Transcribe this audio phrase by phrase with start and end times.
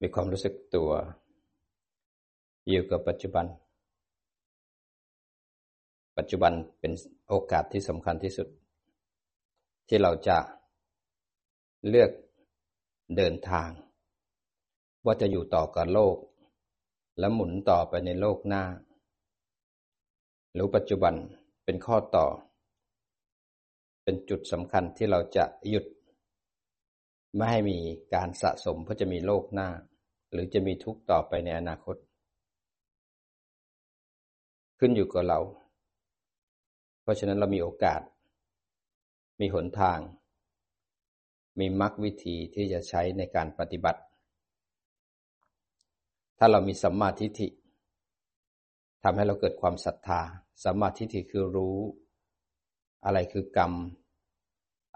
[0.00, 0.90] มีความรู้สึกตัว
[2.68, 3.46] อยู่กับปัจจุบัน
[6.16, 6.92] ปัจจุบันเป็น
[7.28, 8.48] โอกาสที่สำคัญที่สุด
[9.88, 10.38] ที่เราจะ
[11.88, 12.10] เลือก
[13.16, 13.70] เดินทาง
[15.04, 16.16] ว่าจะอยู่ต่อกับโลก
[17.18, 18.64] และหมุนต่อไปในโลกหน้า
[20.54, 21.14] หรือปัจจุบัน
[21.64, 22.26] เป็นข้อต่อ
[24.04, 25.86] เป็นจุดสำคัญที่เราจะหยุด
[27.34, 27.78] ไม่ให้มี
[28.14, 29.68] การสะสมเพื่อจะมีโลกหน้า
[30.32, 31.96] หรือจะมีทุกข์ต่อไปในอนาคต
[34.78, 35.40] ขึ้นอยู่กับเรา
[37.02, 38.00] เพราะฉะนั้นเรามีโอกาส
[39.40, 39.98] มีหนทาง
[41.58, 44.00] มีมรรควิธีที่จะใช้ในการปฏิบัติ
[46.38, 47.48] ถ้าเรามีสัมมาทิฏฐิ
[49.02, 50.20] ทำให้เราเกิดความศรัทธา
[50.64, 51.76] สัมมาทิฏฐิคือรู้
[53.04, 53.72] อะไรคือกรรม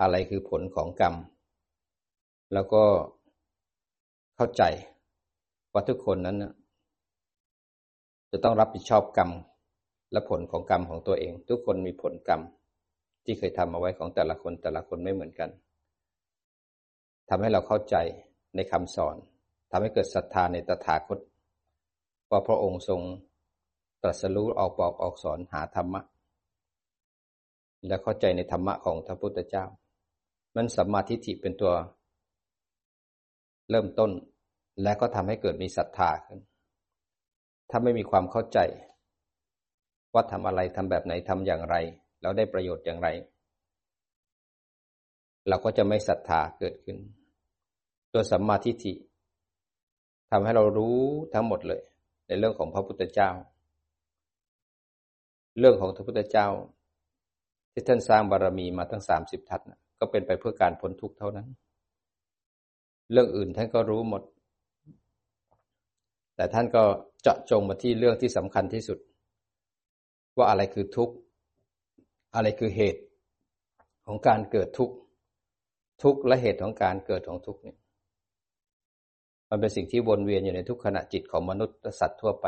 [0.00, 1.14] อะไรคือผลของกรรม
[2.52, 2.84] แล้วก็
[4.36, 4.62] เข้าใจ
[5.74, 6.36] ว่าทุกคนนั้น
[8.30, 9.30] จะต้องรับผิดชอบกรรม
[10.12, 12.40] และผลของกรรมของตัวเอง ทุกคนมีผลกรรม
[13.24, 15.50] ที่เคยทำเอาไว้ของแต่ละคนแต่ละคนไม่เหมือนกัน
[17.28, 17.96] ทำให้เราเข้าใจ
[18.56, 19.16] ในคำสอน
[19.70, 21.18] ทำให้เกิดศรัทธาในตถาคต
[22.30, 23.00] ว่าพระองค์ทรง
[24.02, 26.02] ตรัสรู้ออกบอกออกสอนหาธรรมะ
[27.86, 29.64] และเข้าใจในธรรมะของพระพุทธเจ้า
[30.56, 31.72] มันสัมมาทิฏฐิเป็นตัว
[33.70, 34.10] เริ่มต้น
[34.82, 36.40] และก็ทำให้เกิดมีศรัทธาขึ้น
[37.70, 38.58] ถ้าไม่มีความเข้าใจ
[40.14, 41.76] ว่าทำอะไรทำแบบไหนทำอย่างไร
[42.20, 43.08] แล้วได้ประโยชน์อย่างไร
[45.48, 46.96] เราก็จะไม่ศรัทธาเกิดขึ้น
[48.12, 48.94] ตัวสัมมาทิฏฐิ
[50.30, 50.98] ทำให้เรารู้
[51.34, 51.82] ทั้งหมดเลย
[52.26, 53.30] ในเรื่องของพระพุทธเจ้า
[55.58, 56.48] เรื่องของพระพุทธเจ้า
[57.72, 61.48] ที่ท่านสร้างบารมีมาทั้งสามสิบทัศนะก็เป็นไปเพื่อการพ้นทุกข์เท่านั้น
[63.12, 64.22] เรื่องอื่นท่านก็รู้หมด
[66.36, 66.82] แต่ท่านก็
[67.22, 68.98] เจาะจงมาที่เรื่องที่สำคัญที่สุด
[70.36, 71.14] ว่าอะไรคือทุกข์
[72.34, 73.02] อะไรคือเหตุ
[74.06, 74.94] ของการเกิดทุกข์
[76.02, 77.78] ทุกข์และเหตุของการเกิดของทุกข์เนี่ย
[79.48, 82.46] มันเป็นสิ่งที่วนเวียนอยู่ในทุกขณะจิตของมนุษย์และสัตว์ทั่วไป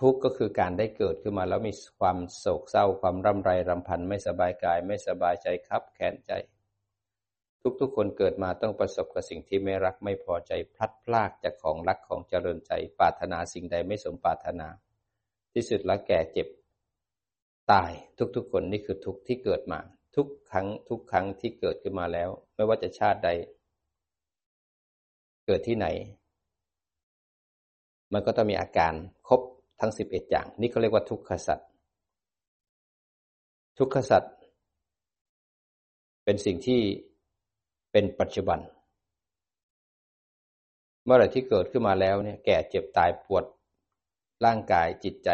[0.00, 6.32] ทุกข์ก็คือการได้เกิดขึ้นมาแล้วมีความโศกเศร้าความร่ำไรรำพันไม่สบายกาย ไม่สบายใจครับแขนใจ
[7.80, 14.68] ทุกๆ คนเกิดมาต้องประสบกับสิ่งที่ไม่รักไม่พอใจพลัดพรากจากของรักของเจริญใจ ปรารถนาสิ่งใดไม่สมปรารถนา
[15.52, 16.48] ที่สุดแล้วแก่เจ็บ
[17.72, 17.92] ตาย
[18.36, 19.80] ทุกๆ คนนี่คือทุกที่เกิดมา
[20.16, 23.30] ทุกครั้งทุกครั้งที่เกิดขึ้นมาแล้ว ไม่ว่าจะชาติใด
[25.46, 25.86] เกิดที่ไหน
[28.12, 28.92] มันก็ต้องมีอาการ
[29.28, 29.40] ครบ
[29.80, 31.68] ทั้งสิบเอ็ดอย่าง นี่เขาเรียกว่าทุกขสัตว์
[33.78, 34.34] ทุกขสัตว์
[36.24, 36.80] เป็นสิ่งที่
[37.92, 38.60] เป็นปัจจุบัน
[41.04, 43.44] เมื่อไรที่เกิดขึ้นมาแล้วเนี่ยแก่เจ็บตายปวด
[44.44, 45.30] ร่างกายจิตใจ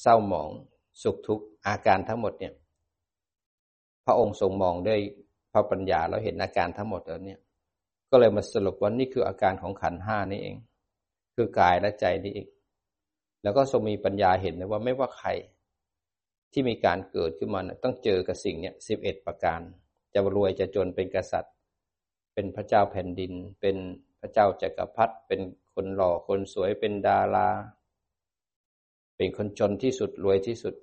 [0.00, 0.50] เศร้าหมอง
[1.02, 2.54] สุขทุกข์อาการทั้งหมดเนี่ย
[4.04, 5.00] พระองค์ทรงมองด้วย
[5.52, 7.38] พระปัญญาแล้วเห็นอาการทั้งหมดแล้วเนี่ย
[8.10, 10.56] ก็เลยมาสรุปว่านี่คืออาการของขันห้านี่เอง
[11.34, 12.48] คือกายและใจนี่เอง
[13.42, 15.28] แล้วก็ทรงมีปัญญาเห็นนะว่าไม่ว่าใคร
[16.52, 19.60] ที่มีการเกิดขึ้นมานะต้องเจอกับสิ่งเนี้ยสิบเอ็ดประการ
[20.14, 21.52] จะรวยจะจนเป็นกษัตริย์
[22.40, 23.76] เป็นพระเจ้าแผ่นดิน เป็น
[24.20, 25.40] พระเจ้าจักรพรรดิเป็น
[25.74, 27.48] คนหล่อคนสวยเป็นดารา
[29.16, 30.74] เป็นคนจนที่สุดรวยที่สุด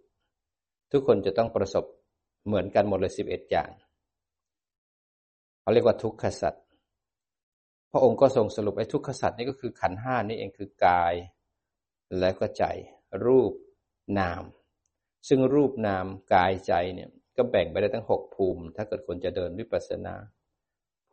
[0.92, 1.86] ทุกคนจะต้องประสบ
[2.46, 3.70] เหมือนกันหมดเลยสิบเอ็ดอย่าง
[5.62, 6.64] เขาเรียกว่าทุกขสัตว์
[7.92, 11.14] พระองค์ก็ทรงสรุปไอ้ทุกขสัตว์นี่ก็คือขันห้านี่เองคือกาย
[12.20, 12.64] แล้วก็ใจ
[13.26, 13.54] รูป
[14.20, 14.44] นาม
[15.28, 20.16] ซึ่งรูปนามกายใจเนี่ยก็แบ่งไปได้ทั้งหกภูมิ ถ้าเกิดคนจะเดินวิปัสสนา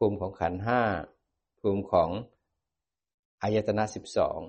[0.05, 0.83] ภูมิของขันห้า
[1.61, 2.11] ภูมิของ
[3.43, 4.41] อายตนะสิบสอง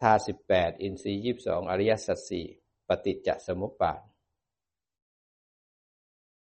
[0.00, 2.46] ธาสิบแปดอินทรีย์ยี่สองอริยสัจสี่
[2.88, 4.00] ปฏิจจสมุปบาท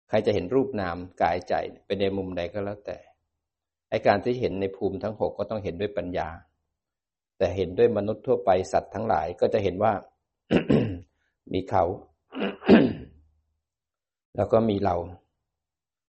[0.09, 1.55] ใครจะเห็นรูปนามกายใจ
[1.87, 2.99] เป็นในมุมใดก็แล้วแต่
[3.91, 6.29] ไอการที่เห็นในภูมิทั้งหกก็ต้องเห็นด้วยปัญญา
[7.39, 9.93] แต่เห็นด้วยมนุษย์ทั่วไปสัตว์ทั้งหลายก็จะเห็นว่า
[11.53, 11.85] มีเขา
[14.37, 14.97] แล้วก็มีเรา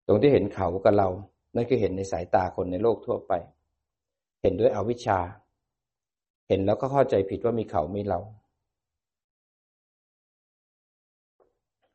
[0.08, 1.10] ตรงที่เห็นเขากับเรา
[1.56, 3.34] นั่นคือเห็นในสายตาคนในโลกทั่วไป
[4.42, 5.20] เห็นด้วยอวิชชา
[6.48, 8.20] เห็นแล้วก็เข้าใจผิดว่ามีเขามีเรา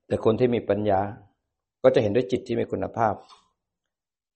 [0.06, 1.00] แต่คนที่มีปัญญา
[1.82, 3.14] ก็จะเห็นด้วยจิตที่มีคุณภาพ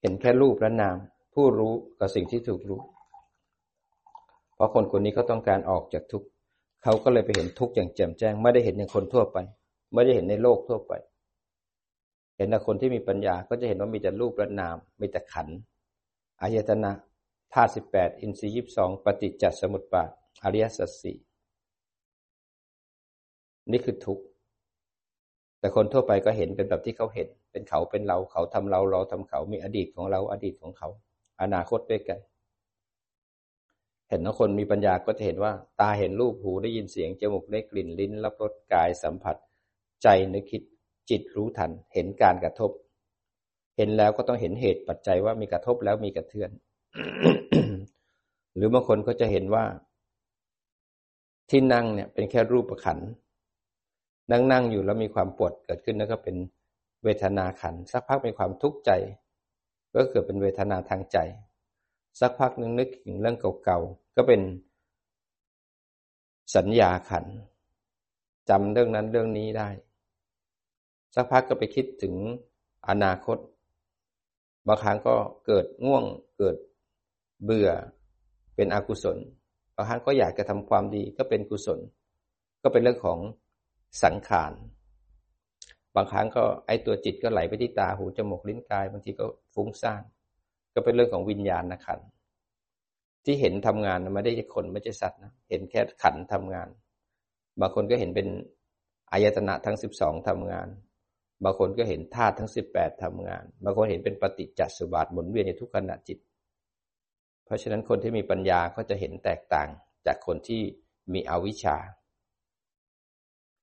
[0.01, 0.97] เห็นแค่รูปและนาม
[1.35, 2.81] ผู้รู้กับสิ่งที่ถูกรู้
[4.55, 6.29] เพราะคนคนนี้เขาต้องการออกจากทุกข์
[6.83, 9.39] เขาก็เลยไปเห็นทุกข์อย่างแจ่มแจ้ง ไม่ได้เห็นอย่างคนทั่วไป
[9.95, 10.93] ไม่ได้เห็นในโลกทั่วไป
[12.39, 15.49] เห็นแต่คนที่มีปัญญาก็จะเห็นว่ามีแต่รูปและนาม มีแต่ขัน
[16.41, 16.93] อายตนะ
[17.53, 20.11] ธาตุสิบแปดอินทรีย์ยิบสองปฏิจจสมุปบาท
[20.43, 21.19] อริยสัจสี่
[23.71, 24.25] นี่คือทุกข์
[25.59, 30.89] แต่คนทั่วไปก็เห็นเป็นแบบที่เขาเห็น เป็นเขาเป็นเราเขาทำเราเราทำเขา มีอดีตของเราอดีตของเขา
[31.43, 32.21] อนาคตด้วยกัน
[34.09, 39.37] เห็นนะคนมีปัญญาก็จะเห็นว่า ตาเห็นรูปหูได้ยินเสียงจมูกได้กลิ่นลิ้นรับรสกายสัมผัส
[40.03, 40.63] ใจนึกคิด
[41.11, 42.71] จิตรู้ทันเห็นการกระทบ
[43.77, 46.51] เห็นแล้วก็ต้องเห็นเหตุปัจจัยว่ามีกระทบแล้วมีกระเทือน
[48.57, 49.65] หรือบางคนก็จะเห็นว่า
[51.51, 52.99] ที่นั่งเนี่ยเป็นแค่รูปขัน
[54.31, 56.37] นั่งนั่งอยู่แล้วมีความปวดเกิดขึ้นแล้วก็เป็น
[57.05, 58.91] เวทนาขันสักพักมีความทุกข์ใจ
[59.95, 61.19] ก็เกิดเป็นเวทนาทางใจ
[62.21, 64.41] สักพักนึงนึกถึงเรื่องเก่าๆก็เป็น
[66.57, 67.25] สัญญาขัน
[68.49, 69.69] จำเรื่องนั้นเรื่องนี้ได้
[71.21, 72.15] สักพักก็ไปคิดถึง
[72.89, 73.39] อนาคต
[74.69, 75.15] บางครั้งก็
[75.47, 76.05] เกิดง่วง
[76.39, 76.57] เกิด
[77.45, 77.71] เบื่อ
[78.57, 79.19] เป็นอกุศล
[79.77, 81.81] บางครั้งก็อยากจะทำความดีก็เป็นกุศล
[82.63, 83.19] ก็เป็นเรื่องของ
[84.03, 84.53] สังขาร
[85.97, 89.25] บางครั้งก็ไอตัวจิตก็ไหลไปที่ตาหูจมูกลิ้นกายบางทีก็
[89.55, 90.03] ฟุ้งซ่าน
[90.75, 92.01] ก็เป็นเรื่องของวิญญาณนะขัน
[93.25, 96.69] ที่เห็นทำงานไม่ได้ใช่คนไม่ใช่สัตว์นะเห็นแค่ขันทำงาน
[97.61, 98.29] บางคนก็เห็นเป็น
[99.13, 100.69] อายตนะทั้งสิบสองทำงาน
[101.45, 106.19] บางคนก็เห็นธาตุทั้งสิบแปดทำงาน บางคนเห็นเป็นปฏิจจสุบาทหมุนเวียนในทุกขณะจิต
[107.45, 109.69] เพราะฉะนั้นคนที่มีปัญญาก็จะเห็นแตกต่าง
[110.07, 110.63] จากคนที่
[111.13, 111.77] มีอวิชชา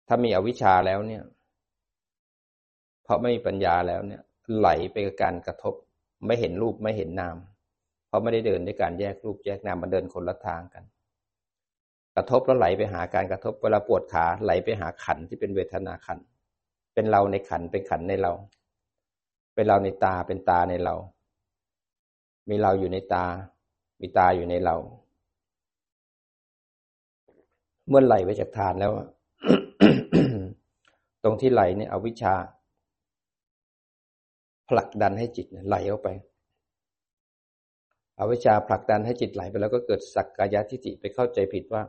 [0.08, 1.24] ถ้ามีอวิชชาแล้วเนี่ย
[3.04, 4.22] เพราะไม่มีปัญญาแล้วเนี่ย
[4.58, 5.74] ไหลไปกับการกระทบ
[6.26, 7.38] ไม่เห็นรูปไม่เห็นนาม
[8.08, 10.84] เพราะไม่ได้เดินด้วยการแยกรูปแยกนามมันเดินคนละทางกัน
[12.16, 16.20] กระทบแล้วไหลไปหาการกระทบ เวลาปวดขาไหลไปหาขันที่เป็นเวทนาขัน
[16.96, 18.34] เป็นเราในขันเป็นขันในเรา
[19.54, 20.96] เป็นเราในตาเป็นตาในเรา
[22.50, 23.26] มีเราอยู่ในตา
[24.02, 24.76] มีตาอยู่ในเรา
[27.88, 28.92] เมื่อไหลไปจากฐานแล้ว
[31.24, 32.34] ตรงที่ไหลเนี่ยอวิชชา
[34.70, 36.10] ผลักดันให้จิตไหลออกไป
[38.20, 41.84] อวิชาผลักดันให้จิตไหลไปแล้วก็เกิดสักกายทิฏฐิไปเข้าใจผิดว่า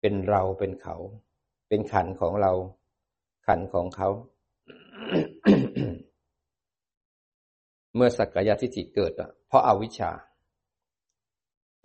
[0.00, 0.96] เป็นเราเป็นเขา
[1.68, 2.52] เป็นขันของเรา
[3.46, 4.08] ขันของเขา
[7.94, 10.10] เมื่อสักกายทิฏฐิเกิดอะเพราะอาวิชชา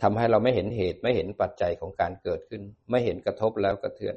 [0.02, 4.16] ทำให้เราไม่เห็นเหตุไม่เห็นปัจจัยของการเกิดขึ้น ไม่เห็นกระทบแล้วกระเทือน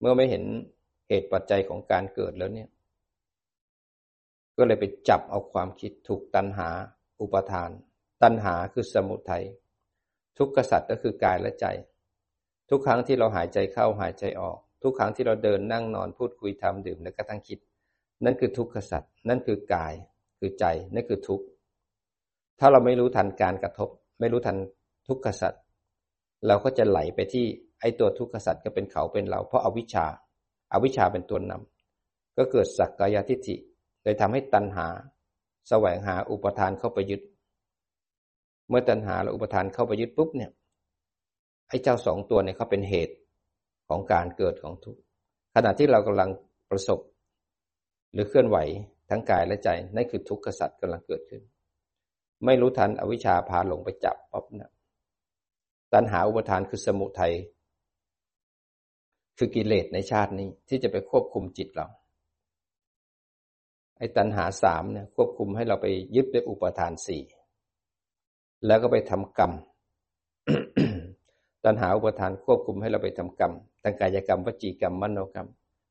[0.00, 0.44] เมื่อไม่เห็น
[1.08, 2.68] เหตุปัจจัยของการเกิดแล้วเนี่ย
[4.56, 6.68] ก็เลยไปจับเอาความคิดถูกตัณหา
[7.20, 7.70] อุปทาน
[8.22, 9.44] ตัณหาคือสมุทัย
[10.38, 11.66] ทุกขสัตว์ก็คือกายและใจ
[12.70, 17.58] ทุกครั้งที่เราหายใจเข้าหายใจออก ทุกครั้งที่เราเดินนั่งนอนพูดคุยทำดื่มและกระทั่งคิด
[18.24, 19.94] นั่นคือทุกขสัตว์นั่นคือกาย
[20.38, 20.64] คือใจ
[20.94, 21.44] นั่นคือทุกข์
[22.58, 23.88] ถ้าเราไม่รู้ทันการกระทบ
[24.20, 24.56] ไม่รู้ทัน
[25.08, 25.62] ทุกขสัตว์
[26.46, 27.44] เราก็จะไหลไปที่
[27.80, 30.06] ไอ้ตัวทุกขสัตว์ก็เป็นเขาเป็นเรา เพราะอาวิชชา
[30.72, 33.56] อาวิชชาเป็นตัวนำก็เกิดสักกายทิฏฐิ
[34.02, 34.86] เลยทำให้ตัณหา
[35.68, 37.22] แสวงหาอุปทานเข้าไปยึด
[38.68, 40.50] เมื่อตัณหาและอุปทานเข้าไปยึดปุ๊บเนี่ย
[41.68, 43.14] ไอ้เจ้าสองตัวเนี่ยเขาเป็นเหตุ
[43.88, 45.00] ของการเกิดของทุกข์
[45.54, 46.30] ขณะที่เรากำลัง
[46.70, 47.00] ประสบ
[48.12, 48.58] หรือเคลื่อนไหว
[49.10, 51.42] ทั้งกายและใจนั่นคือทุกข์สัตว์กำลังเกิดขึ้น
[52.44, 54.70] ไม่รู้ทันอวิชชาพาหลงไปจับป๊บนะ
[55.92, 57.34] ตัณหาอุปทานคือสมุทัย
[59.38, 61.86] คือกิเลสในชาตินี้ที่จะไปควบคุมจิตเรา
[63.98, 65.86] ไอ้ตัณหาสามเนี่ยควบคุมให้เราไป
[66.16, 67.22] ยึดด้วยอุปทานสี่
[68.66, 69.52] แล้วก็ไปทำกรรม
[71.64, 73.52] ตัณหาอุปทานควบคุมให้เราไปทำกรรม
[73.82, 75.48] ทางกายกรรมวจีกรรมมโนกรรม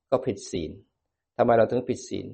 [0.10, 0.72] ก็ผิดศีล
[1.38, 2.28] ทำไมเราถึงผิดศีล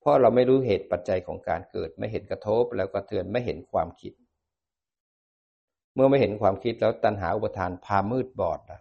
[0.00, 4.12] เพราะเราไม่รู้เหตุปัจจัยของการเกิด ไม่เห็นกระทบแล้วก็เตือนไม่เห็นความคิด
[5.94, 8.80] เมื่อไม่เห็นความคิดแล้วตัณหาอุปทานพามืดบอดละ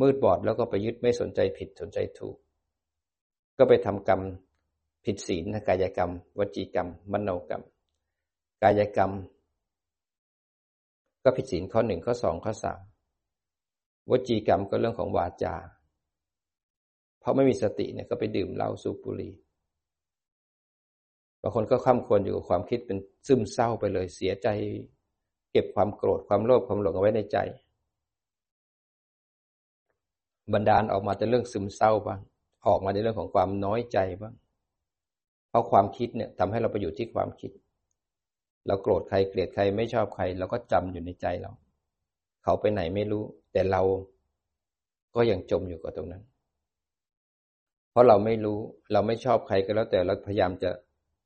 [0.00, 2.36] มืดบอดแล้วก็ไปยึดไม่สนใจผิดสนใจถูก
[3.58, 4.20] ก็ไปทำกรรม
[5.04, 7.62] ผิดศีลกายกรรม วจีกรรม มโนกรรม
[8.62, 9.10] กายกรรม
[11.24, 12.80] ก็ผิดศีลข้อหนึ่งข้อสองข้อสาม
[14.10, 15.54] วจีกรรมก็เรื่องของวาจา
[17.20, 19.32] เพราะไม่มีสติเนี่ยก็ไปดื่มเหล้าสูบบุหรี่
[21.42, 24.48] บางคนก็ข้ามควรอยู่กับความคิดเป็นซึมเศร้าไปเลยเสียใจ
[25.52, 27.38] เก็บความโกรธความโลภความหลงเอาไว้ในใจ
[30.52, 32.20] บันดาลออกมาแต่เรื่องซึมเศร้าบ้าง
[32.66, 34.34] ออกมาในเรื่องของความน้อยใจบ้าง
[35.48, 37.50] เพราะความคิดเนี่ยทำให้เราไปอยู่ที่ความคิด
[38.66, 41.50] เราโกรธใครเกลียดใครไม่ชอบใครเราก็จำอยู่ในใจเรา
[42.42, 43.82] เขาไปไหนไม่รู้ แต่เรา
[45.14, 46.22] ก็ยังจมอยู่กับตรงนั้น
[47.90, 48.58] เพราะเราไม่รู้
[48.92, 50.70] เราไม่ชอบใครก็แล้วแต่เราพยายามจะ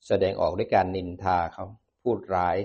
[0.07, 1.64] แสดงออกด้วยการนินทาเขา
[2.02, 2.57] พูดร้าย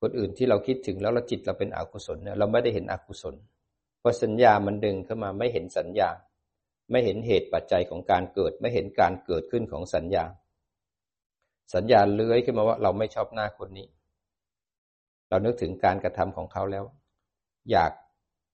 [0.00, 3.34] คนอื่นที่เราคิดถึงแล้วเราจิตเราเป็นอกุศลเนี่ยเราไม่ได้เห็นอกุศล
[4.02, 6.08] พอสัญญามันดึงเข้ามาไม่เห็นสัญญา
[6.90, 10.24] ไม่เห็นเหตุปัจจัยของการเกิด ไม่เห็นการเกิดขึ้นของสัญญา
[11.74, 13.86] สัญญาเลื้อยขึ้นมาว่าเราไม่ชอบหน้าคนนี้
[15.28, 16.84] เรานึกถึงการกระทำของเขาแล้ว
[17.70, 17.92] อยาก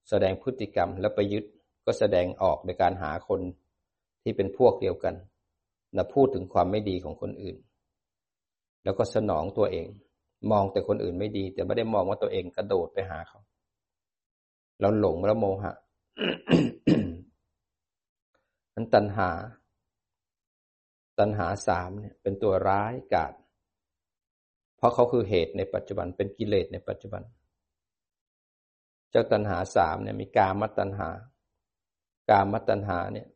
[0.09, 1.45] แสดงพฤติกรรมแล้วไปยึด
[1.85, 3.41] ก็แสดงออกในการหาคน
[4.23, 5.15] ที่เป็นพวกเดียวกัน
[5.97, 7.57] นะพูดถึงความไม่ดีของคนอื่น
[8.83, 9.87] แล้วก็สนองตัวเอง
[10.51, 13.39] มองแต่คนอื่นไม่ดี แต่ไม่ได้มองว่าตัวเองกระโดดไปหาเขา
[14.81, 15.73] เราหลงแล้วโมหะ
[18.73, 19.29] นั้นตัณหา
[21.19, 23.33] ตัณหาสามเนี่ยเป็นตัวร้ายกาจ
[24.77, 27.23] เพราะเขาคือเหตุในปัจจุบันเป็นกิเลสในปัจจุบัน
[29.11, 31.09] เจ้าตัณหาสามเนี่ยมีกามตัณหา
[32.29, 33.27] กามตัณหาเนี่ย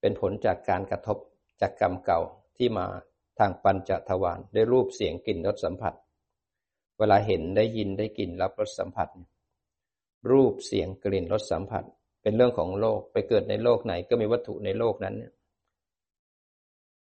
[0.00, 1.18] เป็นผลจากการกระทบ
[1.60, 2.20] จากกรรมเก่า
[2.56, 2.86] ที่มา
[3.38, 5.94] ทางปัญจทวารได้รูปเสียงกลิ่นรสสัมผัส
[6.98, 9.08] เวลาเห็นได้ยินได้กลิ่นรับรสสัมผัส
[10.30, 11.84] รูปเสียงกลิ่นรสสัมผัส
[12.22, 15.32] เป็นเรื่องของโลกไปเกิดในโลกไหนก็มีวัตถุในโลกนั้นเนี่ย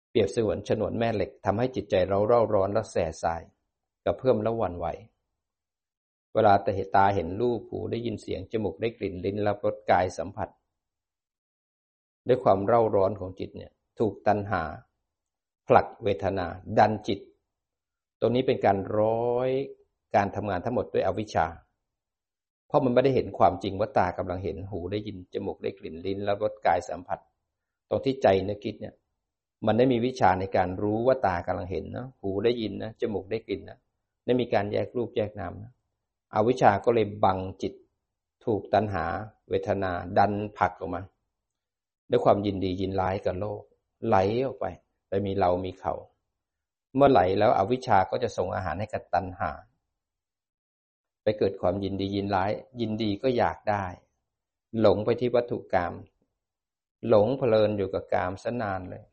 [0.10, 3.42] เปรียบเสมือนฉนวนแม่เหล็กทำให้จิตใจเราเร่าร้อนและแสบสาย
[4.06, 4.88] กับเพิ่มและวันไหว
[6.34, 10.50] เวลาแต่ตาเห็นรูปหูได้ยินเสียงจมูกได้กลิ่นลิ้นรับรสกายสัมผัส
[12.28, 14.64] ด้วยความเร่าร้อนของจิตเนี่ยถูกตัณหา
[15.68, 16.48] ผลักเวทนา
[16.78, 17.20] ดันจิต
[18.20, 19.50] ตรงนี้เป็นการร้อย
[20.16, 21.48] การทำงานทั้งหมดด้วยอวิชชา
[22.68, 27.20] เพราะมันไม่ได้เห็นความจริงว่าตากำลังเห็นหูได้ยินจมูกได้กลิ่นลิ้นแล้วรสกายสัมผัส
[27.90, 28.96] ตรงที่ใจนึกคิดเนี่ย
[29.66, 33.78] มันได้มีวิชาในการรู้ว่าตากำลังเห็นนะหูได้ยินนะจมูกได้กลิ่นนะ
[34.26, 35.72] ได้มีการแยกรูปแยกนามนะ
[36.34, 37.74] อวิชาก็เลยบังจิต
[38.46, 39.06] ถูกตัณหา
[39.50, 41.02] เวทนา ดันผลักออกมา
[42.10, 43.62] ด้วยความยินดียินร้ายกับโลก
[44.08, 44.66] ไหลออกไป
[45.10, 45.94] ไปมีเรามีเขา
[46.96, 49.52] เมื่อไหลแล้วอวิชาก็จะส่งอาหารให้กับตัณหา
[51.24, 52.52] ไปเกิดความยินดียินร้าย
[52.82, 53.86] ยินดีก็อยากได้
[54.80, 55.94] หลงไปที่วัตถุกรรม
[57.10, 59.04] หลงเพลินอยู่กับกามสนานเลย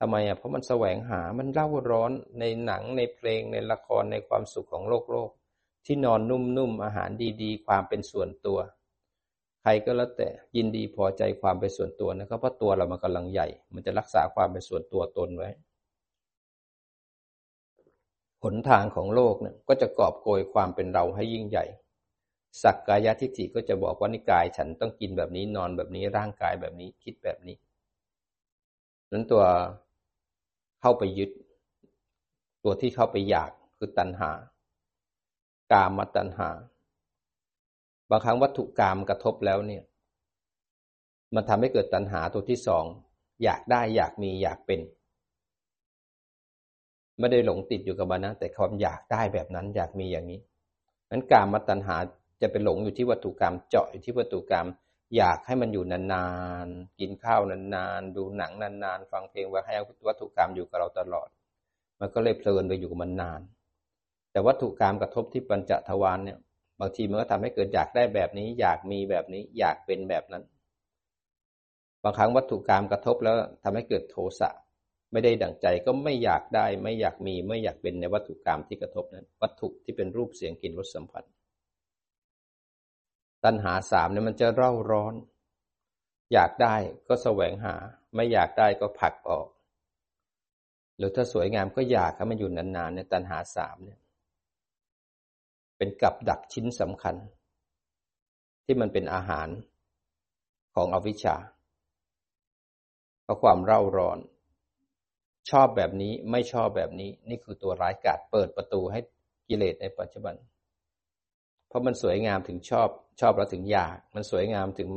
[0.00, 2.10] ทำไมอะเพราะมันแสวงหามันเล่าร้อน
[2.40, 5.30] ในหนังในเพลงในละครในความสุขของโลกโลก
[5.86, 7.10] ที่นอนนุ่มๆอาหาร
[7.42, 8.58] ดีๆ ความเป็นส่วนตัว
[9.62, 15.50] ใครก็แล้วแต่ยินดีพอใจความเป็นส่วนตัวนะครับเพราะตัวเรามันกำลังใหญ่ มันจะรักษาความเป็นส่วนตัวตนไว้
[18.42, 21.64] หนทางของโลกเนี่ยก็จะกอบโกยความเป็นเราให้ยิ่งใหญ่
[22.62, 27.56] สักกายทิฏฐิก็จะบอกว่านิกายฉันต้องกินแบบนี้นอนแบบนี้ร่างกายแบบนี้คิดแบบนี้
[29.12, 29.44] นั้นตัว
[30.86, 31.30] เข้าไปยึด
[32.64, 34.30] ตัวที่เข้าไปอยากคือตัณหา
[35.72, 36.48] กามตัณหา
[38.10, 39.82] บางครั้งวัตถุกรรมกระทบแล้วเนี่ย
[41.34, 42.84] มันทำให้เกิดตัณหาตัวที่สอง
[43.44, 44.80] อยากได้อยากมีอยากเป็น
[47.18, 50.40] ไม่ได้หลงติดอยู่กับมันนะแต่ความอยากได้แบบนั้นอยากมีอย่างนี้
[51.10, 51.96] นั้นการมาตัณหา
[52.42, 54.66] จะไปหลงอยู่ที่วัตถุกรรมเจาะอยู่ที่วัตถุกรรม
[55.16, 56.28] อยากให้มันอยู่นา
[56.64, 59.74] นๆ กินข้าวนานๆ ดูหนังนานๆ ฟังเพลงว่าให้
[60.06, 61.28] วัตถุกรรมอยู่กับเราตลอด
[62.00, 63.40] มันก็เลยเพลินไปอยู่กับมันนาน
[64.30, 66.38] แต่วัตถุกรรมกระทบที่ปัญจทวารเนี่ย
[66.80, 70.44] บางทีมันก็ทำให้เกิดอยากได้แบบนี้ อยากมีแบบนี้ อยากเป็นแบบนั้น
[72.02, 74.50] บางครั้งวัตถุกรรมกระทบแล้วทำให้เกิดโทสะ
[75.12, 81.24] ไม่ได้ดั่งใจก็ไม่อยากได้ ไม่อยากมี ไม่อยากเป็นในวัตถุกรรมที่กระทบนั้น วัตถุที่เป็นรูปเสียงกลิ่นรสสัมผัส
[83.44, 85.14] ตัณหาสามเนี่ยมันจะเร่าร้อน
[86.32, 86.74] อยากได้
[87.08, 87.74] ก็แสวงหา
[88.14, 89.48] ไม่อยากได้ก็ผลักออก
[90.96, 94.00] หรือถ้าสวยงามก็อยากให้มันอยู่นานๆเนี่ยตัณหาสามเนี่ย
[95.76, 97.16] เป็นกับดักชิ้นสำคัญ
[98.64, 99.48] ที่มันเป็นอาหาร
[100.74, 101.36] ของอวิชชา
[103.22, 104.18] เพราะความเร่าร้อน
[105.50, 109.00] ชอบแบบนี้ไม่ชอบแบบนี้ นี่คือตัวร้ายกาจเปิดประตูให้
[109.48, 110.34] กิเลสในปัจจุบัน
[111.74, 112.88] ราะมันสวยงามถึงชอบ
[113.20, 114.90] ชอบแล้วถึงอยาก มันสวยงามถึง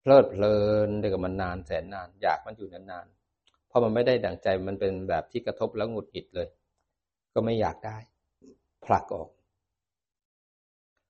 [0.00, 0.56] เพลิดเพลิ
[0.86, 6.48] นเด็กับมันนานแสนนาน อยากมันอยู่นานๆเพราะมันไม่ได้ดั่งใจมันเป็นแบบที่กระทบแล้วหงุดหงิดเลย
[7.34, 7.96] ก็ไม่อยากได้
[8.84, 9.28] ผลักออก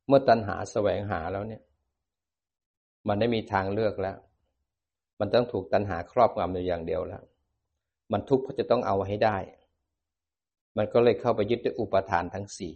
[0.08, 1.62] เมื่อตัณหาแสวงหาแล้วเนี่ย
[3.08, 4.16] มันได้มีทางเลือกแล้ว
[5.20, 7.22] มันต้องถูกตัณหาครอบงำอยู่อย่างเดียวแล้ว
[8.12, 9.36] มันทุกข์เพราะจะต้องเอาให้ได้
[10.76, 12.74] มันก็เลยเข้าไปยึดด้วยอุปทานทั้งสี่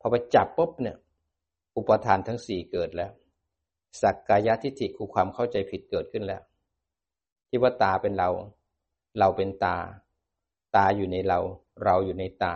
[0.00, 0.96] พอไปจับปุ๊บเนี่ย
[1.76, 3.12] อุปทานทั้งสี่เกิดแล้ว
[4.02, 6.42] สักกายทิฏฐิคือความเข้าใจผิดเกิดขึ้นแล้ว
[7.48, 8.28] ที่ว่าตาเป็นเรา
[9.18, 9.76] เราเป็นตา
[10.76, 11.38] ตาอยู่ในเรา
[11.84, 12.54] เราอยู่ในตา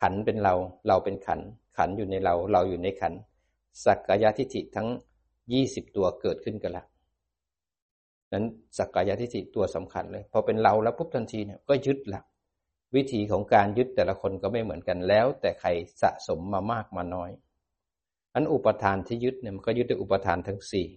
[0.00, 0.54] ขันเป็นเรา
[0.88, 1.40] เราเป็นขัน
[1.76, 3.12] ขันอยู่ในเรา เราอยู่ในขัน
[3.84, 4.88] สักกายทิฏฐิทั้ง
[5.52, 6.84] ยี่สิบตัวเกิดขึ้นกันละ
[8.32, 8.44] นั้น
[8.78, 12.22] สักกายทิฏฐิตัวสำคัญเลย พอเป็นเราแล้วปุ๊บทันทีเนี่ยก็ยึดละ
[12.96, 15.68] วิธีของการยึดแต่ละคนก็ไม่เหมือนกันแล้ว แต่ใคร
[16.02, 17.30] สะสมมามากมาน้อย
[18.34, 20.88] อันอุปทานที่ยึดเนี่ยมันก็ยึดด้วยอุปทานทั้งสี่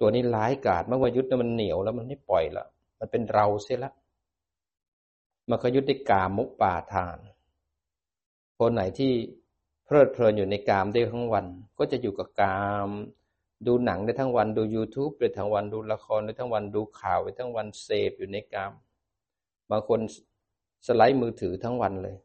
[0.00, 2.66] ตัวนี้ร้ายกาจเมื่อว่ายึดแล้วมันเหนียวแล้วมันไม่ปล่อยล้ว
[2.98, 3.92] มันเป็นเราเสียละ
[5.50, 7.18] มันก็ยึดด้วยกามุปาทาน
[8.58, 9.12] คนไหนที่
[9.84, 11.46] เพลิดเพลินอยู่ในกามได้ทั้งวัน
[11.78, 12.88] ก็จะอยู่กับกาม
[13.66, 18.72] ดูหนังได้ทั้งวันดู YouTube ได้ทั้งวันดูละครได้ทั้งวันดูข่าวได้ทั้งวันเสพอยู่ในกาม
[19.70, 20.00] บางคน
[20.86, 22.16] สไลด์มือถือทั้งวันเลย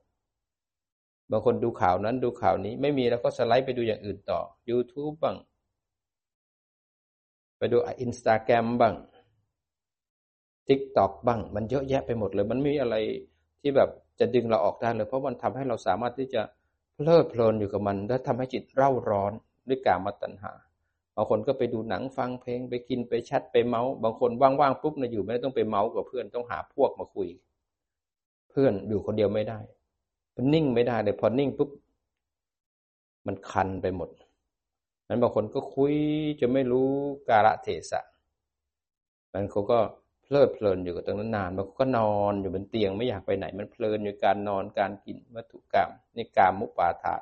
[1.33, 5.37] บางคนดูข่าวนั้นดูข่าวนี้ ไม่มีแล้วก็สไลด์ไปดูอย่างอื่นต่อ YouTube บ้าง
[7.57, 8.93] ไปดูอินสตาแกรมบ้าง
[10.67, 12.95] TikTok บ้าง มันเยอะแยะไปหมดเลย มันไม่มีอะไร
[13.61, 16.41] ที่แบบจะดึงเราออกได้เลย เพราะมันทำให้เราสามารถที่จะ
[16.95, 19.31] เพลิดเพลินอยู่กับมัน และทำให้จิตเร่าร้อน
[19.69, 20.53] ด้วยการมาตัณหา
[21.15, 27.27] บางคนก็ไปดูหนังฟังเพลงไปกินไปแชทไปเม้าท์บางคนว่างๆปุ๊บนะอยู่ไม่ได้ต้องไปเม้าท์กับเพื่อนต้องหาพวกมาคุย
[28.49, 29.59] เพื่อนอยู่คนเดียวไม่ได้
[30.35, 31.69] มันนิ่งไม่ได้เลยพอนิ่งปุ๊บ
[33.27, 34.09] มันคันไปหมด
[35.07, 35.95] นั้นบางคนก็คุย
[36.41, 36.89] จะไม่รู้
[37.29, 38.01] กาละเทศะ
[39.31, 39.79] มันเขาก็
[40.23, 47.21] เพลิดเพลินอยู่กับตรงนั้นนานบางคนก็นอนอยู่บนเตียงไม่อยากไปไหน มันเพลินอยู่การนอนการกินวัตถุกรรมนี่กามมุปาทาน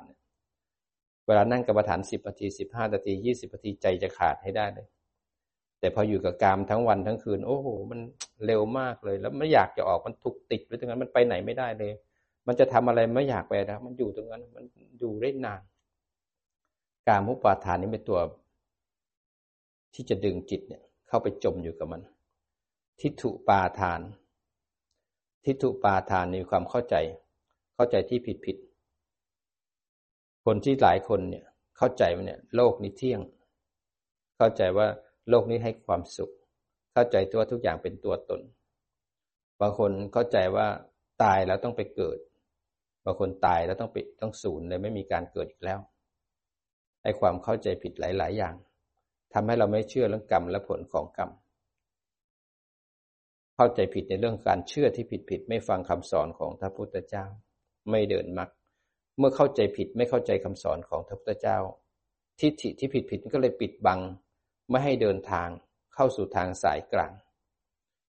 [1.26, 4.86] เวลานั่งกรรมฐานสิบนาทีสิบห้านาทียี่สิบนาทีใจจะขาดให้ได้เลย
[5.80, 8.00] แต่พออยู่กับกามทั้งวันทั้งคืน โอ้โห มัน
[8.46, 11.92] เร็วมากเลย แล้วไม่อยากจะออกมันทุกติดไว้ตรงนั้นมันไปไหนไม่ได้เลย
[12.46, 14.64] มันจะทำอะไรไม่อยากไปนะมันอยู่ตรงนั้น มัน
[14.98, 15.60] อยู่ได้นาน
[17.08, 18.20] กามมุปาทานนี้เป็นตัว
[19.94, 22.02] ที่จะดึงจิตเนี่ย เข้าไปจมอยู่กับมัน
[23.00, 24.00] ทิฏฐุปาทาน
[25.44, 26.96] ทิฏฐุปาทานมีความเข้าใจ
[27.74, 28.56] เข้าใจที่ผิดผิด
[30.44, 31.44] คนที่หลายคนเนี่ย
[31.76, 33.20] เข้าใจว่าเนี่ย โลกนี้เที่ยง
[34.36, 34.86] เข้าใจว่า
[35.28, 36.30] โลกนี้ให้ความสุข
[36.92, 38.40] เข้าใจตัวทุกอย่างเป็นตัวตน
[39.60, 40.66] บางคนเข้าใจว่า
[41.22, 42.18] ตายแล้วต้องไปเกิด
[43.04, 45.80] บางคนตายแล้วต้องไปต้องสูญเลยไม่มีการเกิดอีกแล้ว
[47.02, 48.54] ให้ความเข้าใจผิดหลาย ๆ อย่าง
[49.32, 51.30] ทำให้เราไม่เชื่อเรื่องกรรมและผลของกรรม
[53.56, 57.24] เข้าใจผิดในเรื่องการเชื่อที่ผิดผิดไม่ฟังคำสอนของพระพุทธเจ้า
[57.90, 58.48] ไม่เดินมัก
[59.18, 61.58] เมื่อเข้าใจผิดไม่เข้าใจคำสอนของพระพุทธเจ้า
[62.40, 64.00] ทิฏฐิที่ผิดผิดก็เลยปิดบัง
[64.70, 65.48] ไม่ให้เดินทาง
[65.94, 67.12] เข้าสู่ทางสายกลาง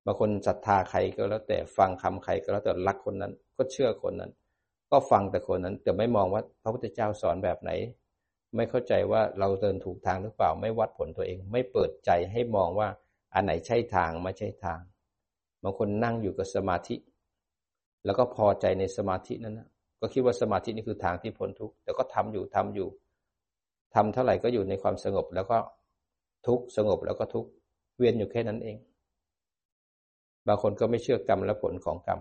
[0.05, 4.33] บางคนศรัทธาใครก็แล้วแต่ฟังคำใครก็แล้วแต่รักคนนั้น ก็เชื่อคนนั้น
[4.91, 7.71] ก็ฟังแต่คนนั้น แต่ไม่มองว่าพระพุทธเจ้าสอนแบบไหน
[8.57, 12.89] ไม่เข้าใจว่าเราเดินถูกทางหรือเปล่า ไม่วัดผลตัวเอง ไม่เปิดใจให้มองว่า
[13.35, 14.81] อันไหนใช่ทางไม่ใช่ทาง
[15.63, 16.97] บางคนนั่งอยู่กับสมาธิ
[18.05, 19.69] แล้วก็พอใจในสมาธินั้นนะ
[20.01, 22.89] ก็คิดว่าสมาธินี่คือทางที่พ้นทุกข์แต่ก็ทำอยู่ทำอยู่
[23.95, 25.59] ทำเท่าไหร่ก็อยู่ในความสงบแล้วก็
[26.47, 27.47] ทุกสงบแล้วก็ทุก
[27.97, 28.77] เวียนอยู่แค่นั้นเอง
[30.47, 32.21] บางคนก็ไม่เชื่อกรรมและผลของกรรม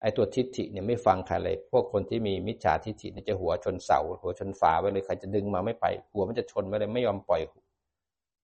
[0.00, 7.40] ไอ้ตัวทิฏฐิเนี่ยไม่ฟังใครเลย พวกคนที่มีมิจฉาทิฏฐิเนี่ยจะหัวชนเสา หัวชนฝาไปเลยใครจะดึงมาไม่ไป หัวมันจะชนไปเลยไม่ยอมปล่อย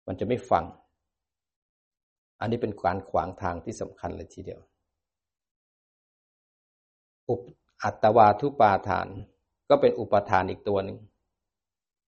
[0.06, 0.64] มันจะไม่ฟัง
[2.40, 4.60] อันนี้เป็นการขวางทางที่สำคัญเลยทีเดียว
[7.28, 7.40] อุป
[7.82, 9.06] อัตวาทุปาทาน
[9.68, 10.98] ก็เป็นอุปทานอีกตัวหนึ่ง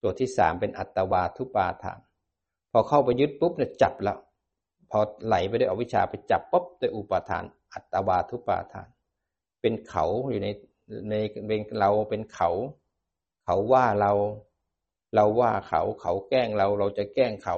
[0.03, 1.99] ตัวที่สามเป็นอัตวาทุปาทาน
[2.73, 4.19] พอเข้าไปยึดปุ๊บเนี่ยจับแล้ว
[4.91, 8.89] พอไหลไปด้วยอวิชชาไปจับปุ๊บด้วยอุปทาน อัตวาทุปาทาน
[9.61, 10.49] เป็นเขาอยู่ใน
[11.11, 11.15] ใน
[11.49, 12.51] เป็นเราเป็นเขา
[13.45, 14.13] เขาว่าเรา
[15.15, 17.57] เราว่าเขาเขาแกล้งเราเราจะแกล้งเขา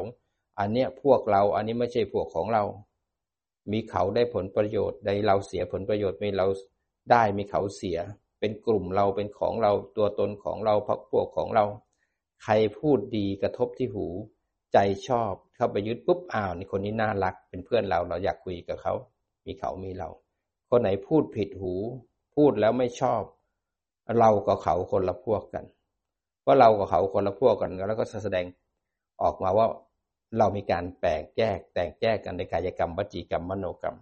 [0.59, 2.65] อันเนี้ยพวกเราอันนี้ไม่ใช่พวกของเรา
[3.73, 6.47] มีเขาได้ผลประโยชน์ใดเราเสียผลประโยชน์มีเรา
[7.11, 7.99] ได้มีเขาเสีย
[8.41, 11.65] เป็นกลุ่มเราเป็นของเราตัวตนของเราพักพวกของเรา
[12.43, 14.07] ใครพูดดีกระทบที่หู
[14.73, 18.95] ใจชอบเข้าไปยึดปุ๊บอ้าวนี่คนนี้น่ารัก เป็นเพื่อนเราเราอยากคุยกับเขา
[19.47, 20.09] มีเขามีเรา
[20.71, 21.73] คนไหนพูดผิดหู
[22.35, 23.23] พูดแล้วไม่ชอบ
[24.19, 25.65] เรากับเขาคนละพวกกัน
[26.47, 28.45] ว่าเรากับเขาคนละพวกกันแล้วก็แสดง
[29.23, 29.67] ออกมาว่า
[30.39, 33.97] เรามีการแตกแยกแตกแยกกันในกายกรรมวจีกรรมมโนกรรม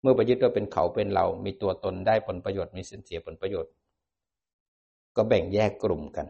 [0.00, 3.72] เมื่อประยุทธ์ว่าเป็นเขาเป็นเรา มีตัวตนได้ผลประโยชน์มีสินเสียผลประโยชน์
[5.16, 6.26] ก็แบ่งแยกกลุ่มกัน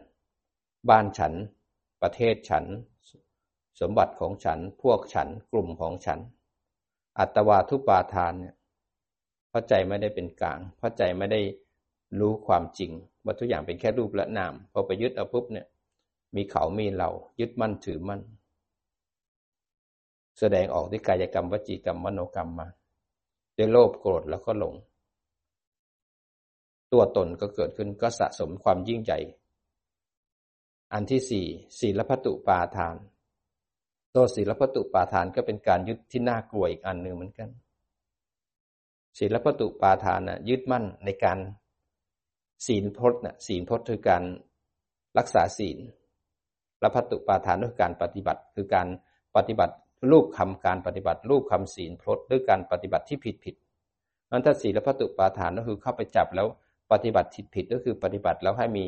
[0.89, 1.33] บ้านฉัน
[2.01, 2.65] ประเทศฉัน
[3.79, 6.19] สมบัติของฉัน พวกฉัน กลุ่มของฉัน
[7.19, 8.55] อัตวาทุปาทานเนี่ย
[9.49, 11.41] เพราะใจไม่ได้เป็นกลาง เพราะใจไม่ได้
[12.19, 12.91] รู้ความจริง
[13.23, 15.67] ว่าทุกอย่างเป็นแค่รูปและนาม พอไปยึดเอาปุ๊บเนี่ย
[16.35, 17.09] มีเขามีเรา
[17.39, 18.21] ยึดมั่นถือมั่น
[20.39, 22.67] แสดงออกด้วยกายกรรมวจีกรรมมโนกรรมมา
[23.57, 24.75] ด้วยโลภโกรธแล้วก็หลง
[26.91, 29.19] ตัวตนก็เกิดขึ้นก็สะสมความยิ่งใหญ่
[30.93, 31.45] อันที่สี่
[31.79, 32.95] ศีลพัตุปาทาน
[34.15, 37.49] ตัวศีลพัตุปาทานก็เป็นการยึดที่น่ากลัวอีกอันหนึ่งเหมือนกัน
[39.19, 41.37] ศีลประตุปาทานนะยึดมั่นในการ
[42.67, 44.23] ศีลพจน์นะศีลพจน์คือการ
[45.17, 45.77] รักษาศีล
[46.79, 48.87] และพัตุปาทานคือการปฏิบัติ คือการ
[49.35, 49.75] ปฏิบัติ
[50.11, 53.55] รูปคำการปฏิบัติรูปคำศีลพจน์ด้วยการปฏิบัติที่ผิดผิด
[54.31, 56.47] นั้นถ้าศีลพัตุปาทานก็คือเข้าไปจับแล้ว
[56.91, 58.85] ปฏิบัติผิดผิดก็คือปฏิบัติแล้วให้มี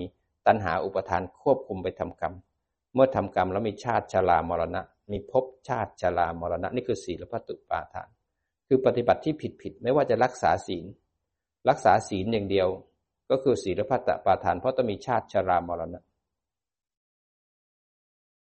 [0.48, 2.34] ตัณหาอุปทานควบคุมไปทำกรรม
[2.94, 8.10] เมื่อทำกรรมแล้วมีชาติชรามรณะ มีภพชาติชรามรณะ นี่คือศีลพัตุปาทาน
[8.74, 10.86] คือปฏิบัติที่ผิดผิดไม่ว่าจะรักษาศีล
[11.70, 12.68] รักษาศีลอย่างเดียว
[13.30, 16.02] ก็คือศีลพัตตปาทานเพราะต้องมีชาติชรามรณะ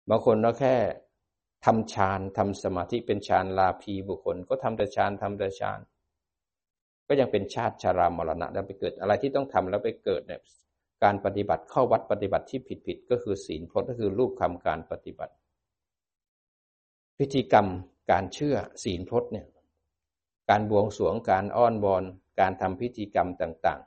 [0.09, 0.75] บางคนเราแค่
[1.65, 5.79] ทำฌานทำสมาธิเป็นฌานลาภีบุคคล ก็ทำแต่ฌานทำแต่ฌาน
[7.09, 10.41] ก็ยังเป็นชาติชรามรณะแล้วไปเกิดอะไรที่ต้องทำแล้วไปเกิดเนี่ย
[11.03, 15.35] การปฏิบัติเข้าวัดปฏิบัติที่ผิดผิดก็คือศีลพจน์ก็คือรูปคำการปฏิบัติ
[17.19, 17.67] พิธีกรรม
[18.11, 19.47] การเชื่อศีลพจน์เนี่ย
[20.51, 22.05] การบวงสรวงการอ้อนวอน
[22.41, 23.81] การทำพิธีกรรมต่าง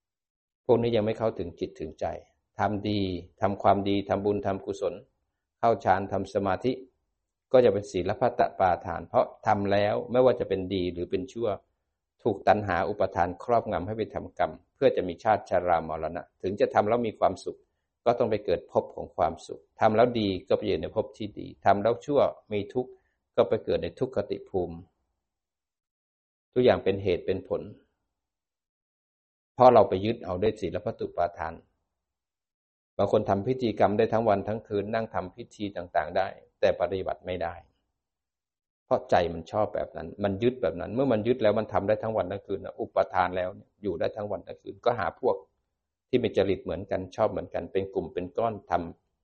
[0.00, 2.06] ๆ พวกนี้ยังไม่เข้าถึงจิตถึงใจ
[2.58, 3.00] ทำดี
[3.40, 4.94] ทำความดีทำบุญทำกุศล
[5.58, 6.72] เข้าฌานทำสมาธิ
[7.52, 11.48] ก็จะเป็นศีลพัตตปาทาน เพราะทำแล้วไม่ว่าจะเป็นดีหรือเป็นชั่ว
[12.22, 17.58] ถูกตัณหาอุปทานครอบงำให้ไปทำกรรม เพื่อจะมีชาติชารามรณะ ถึงจะทำแล้วมีความสุข
[18.04, 22.20] ก็ต้องไปเกิดภพของความสุขทำแล้วดีก็ไปอยู่ในภพที่ดีทำแล้วชั่ว
[22.52, 22.90] มีทุกข์
[23.36, 24.76] ก็ไปเกิดในทุกขติภูมิ
[26.54, 27.62] ทุกอย่างเป็นเหตุเป็นผล
[29.54, 31.54] เพราะเราไปยึดเอาได้ศีลพัตุปาทาน
[32.96, 36.26] บางคนทำพิธีกรรมได้ทั้งวันทั้งคืนนั่งทำพิธีต่างๆ ได้
[36.60, 37.54] แต่ปฏิบัติไม่ได้
[38.84, 43.48] เพราะใจมันชอบแบบนั้น มันยึดแบบนั้น เมื่อมันยึดแล้วมันทำได้ทั้งวันทั้งคืนอุปทานแล้ว
[43.82, 45.36] อยู่ได้ทั้งวันทั้งคืนก็หาพวก
[46.08, 48.72] ที่มีจริตเหมือนกันชอบเหมือนกัน เป็นกลุ่มเป็นก้อนท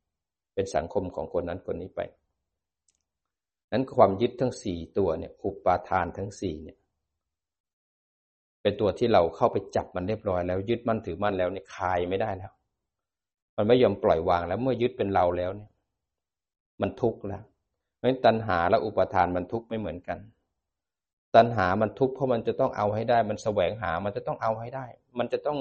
[0.02, 2.00] ำเป็นสังคมของคนนั้นคนนี้ไป
[3.72, 6.76] นั้นความยึดทั้งสี่ตัวเนี่ยอุปาทานทั้งสี่เนี่ย
[8.62, 12.52] เป็นตัวที่เราเข้าไปจับมันเรียบร้อยแล้วยึดมั่นถือมั่นแล้วเนี่ยคลายไม่ได้แล้ว
[13.56, 15.70] มันไม่ยอมปล่อยวางแล้วเมื่อยึดเป็นเราแล้วเนี่ย
[16.80, 17.42] มันทุกข์แล้ว
[17.96, 20.18] เพราะตัณหาและอุปทานมันทุกข์ไม่เหมือนกัน
[21.36, 24.84] ตัณหามันทุกข์เพราะมันจะต้องเอาให้ได้ มันแสวงหา มันจะต้องเอาให้ได้
[25.18, 25.58] มันจะต้อง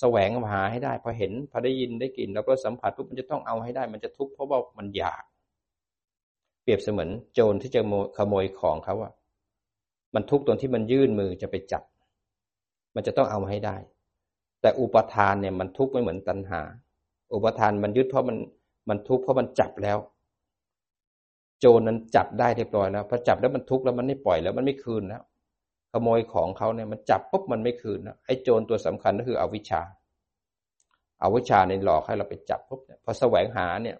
[0.00, 5.22] แสวงหาให้ได้ พอเห็นพอได้ยินได้กลิ่นแล้วก็สัมผัสปุ๊บมันจะต้องเอาให้ได้ มันจะทุกข์เพราะว่ามันอยาก
[6.62, 7.80] เปรียบเสมือนโจรที่จะ
[8.18, 9.12] ขโมยของเขาอะ
[10.14, 11.82] มันทุกข์ตรงที่มันยื่นมือจะไปจับ
[12.98, 13.76] มันจะต้องเอามาให้ได้
[14.60, 16.60] แต่อุปทานเนี่ยมันทุกข์ไม่เหมือนตัณหา
[17.34, 18.36] อุปทานมันยึดเพราะมัน
[18.88, 19.98] มันทุกข์เพราะมันจับแล้ว
[21.60, 25.22] โจรนั้นจับได้เรียบร้อยแล้วพอจับแล้วมันทุกข์แล้วมันไม่ปล่อยแล้วมันไม่คืนแล้ว
[25.92, 29.82] ขโมยของเขาเนี่ยมันจับปุ๊บมันไม่คืนแล้วไอ้โจรตัวสำคัญก็คืออวิชชา
[31.22, 33.96] อาวิชชาในหลอกให้เราไปจับปุ๊บเนี่ยพอแสวงหาเนี่ย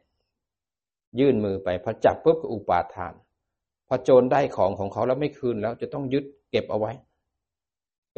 [1.21, 3.15] ยื่นมือไปพอจับปุ๊บก็อุปาทาน
[3.89, 6.93] พอโจรได้ของของเขาแล้วไม่คืนแล้วจะต้องยึดเก็บเอาไว้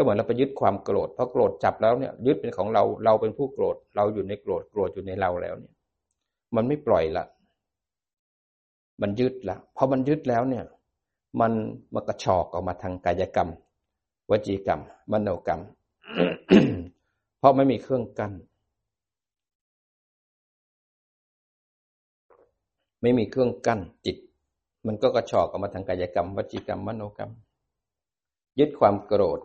[0.00, 5.74] ก็เหมือนเราไปยึดความโกรธพอโกรธจับแล้วเนี่ยยึดเป็นของเราเราเป็นผู้โกรธ เราอยู่ในโกรธโกรธอยู่ในเราแล้วเนี่ย
[6.56, 7.24] มันไม่ปล่อยละ
[9.02, 10.64] มันยึดล้วพอมันยึดแล้วเนี่ย
[11.40, 11.52] มัน
[11.94, 13.48] มันกระชอกออกมาทางกายกรรม
[14.30, 14.80] วจีกรรม
[15.12, 15.60] มโนกรรม
[17.38, 18.32] เพราะไม่มีเครื่องกัน้น
[23.02, 24.16] ไม่มีเครื่องกั้นจิต
[24.86, 27.32] มันก็กระชอกออกมาทางกายกรรม วจีกรรม มโนกรรม
[28.58, 29.40] ยึดความโกรธ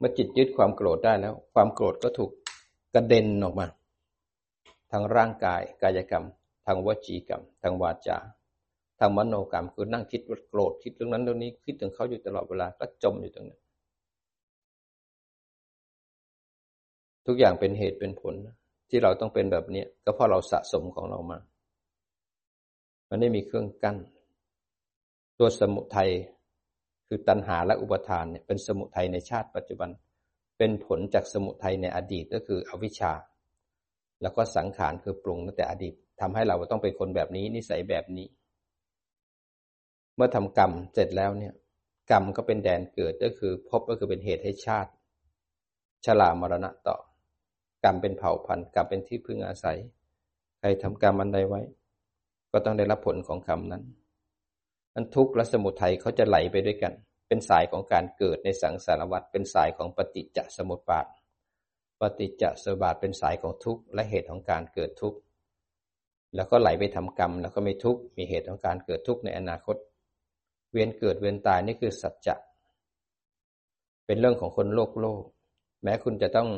[0.00, 2.30] เมื่อจิตยึดความโกรธได้แล้ว ความโกรธก็ถูก
[2.94, 3.66] กระเด็นออกมา
[4.90, 6.24] ทางร่างกายกายกรรม
[6.66, 8.18] ทางวจีกรรม ทางวาจา
[8.98, 13.60] ทางมโนกรรมคือนั่งคิดว่าโกรธคิดเรื่องนั้นเรื่องนี้คิดถึงเขาอยู่ตลอดเวลาก็จมอยู่ตรงนั้น
[17.26, 18.34] ทุกอย่างเป็นเหตุเป็นผล
[18.90, 21.38] ที่เราต้องเป็นแบบนี้ก็เพราะเราสะสมของเรามา
[23.08, 23.96] มันไม่มีเครื่องกั้น
[25.38, 26.10] ตัวสมุทัย
[27.12, 29.90] คือตัณหาและอุปทานเนี่ยเป็นสมุทัยในชาติปัจจุบัน
[30.58, 33.12] เป็นผลจากสมุทัยในอดีตก็คืออวิชชา
[34.22, 38.26] แล้วก็สังขารคือปรุงตั้งแต่อดีตทำให้เราต้องเป็นคนแบบนี้นิสัยแบบนี้
[40.16, 41.54] เมื่อทำกรรมเสร็จแล้วเนี่ย
[42.10, 44.90] กรรมก็เป็นแดนเกิดก็คือพบก็คือเป็นเหตุให้ชาติ
[46.04, 46.96] ชรามรณะต่อ
[47.84, 49.78] กรรมเป็นเผ่าพันธุ์กรรมเป็นที่พึ่งอาศัย
[50.58, 51.60] ใครทำกรรมอันใดไว้
[52.52, 53.82] ก็ต้องได้รับผลของกรรมนั้น
[54.94, 56.92] อันทุกข์และสมุทัยเขาจะไหลไปด้วยกัน
[57.28, 61.06] เป็นสายของการเกิดในสังสารวัฏเป็นสายของปฏิจจสมุปบาท
[62.00, 65.18] ปฏิจจสมุปบาทเป็นสายของทุกข์และเหตุของการเกิดทุกข์
[66.34, 69.76] แล้วก็ไหลไปทำกรรม แล้วก็ม่ทุกข์มีเหตุของการเกิดทุกข์ในอนาคต
[70.72, 72.34] เวียนเกิดเวียนตายนี่คือสัจจะ
[74.06, 75.22] เป็นเรื่องของคนโลกโลก
[75.82, 76.48] แม้คุณจะต้อง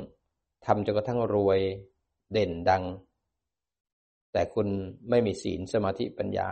[0.66, 1.60] ทำจนกระทั่งรวย
[2.32, 2.84] เด่นดัง
[4.32, 4.68] แต่คุณ
[5.10, 6.48] ไม่มีศีลสมาธิปัญญา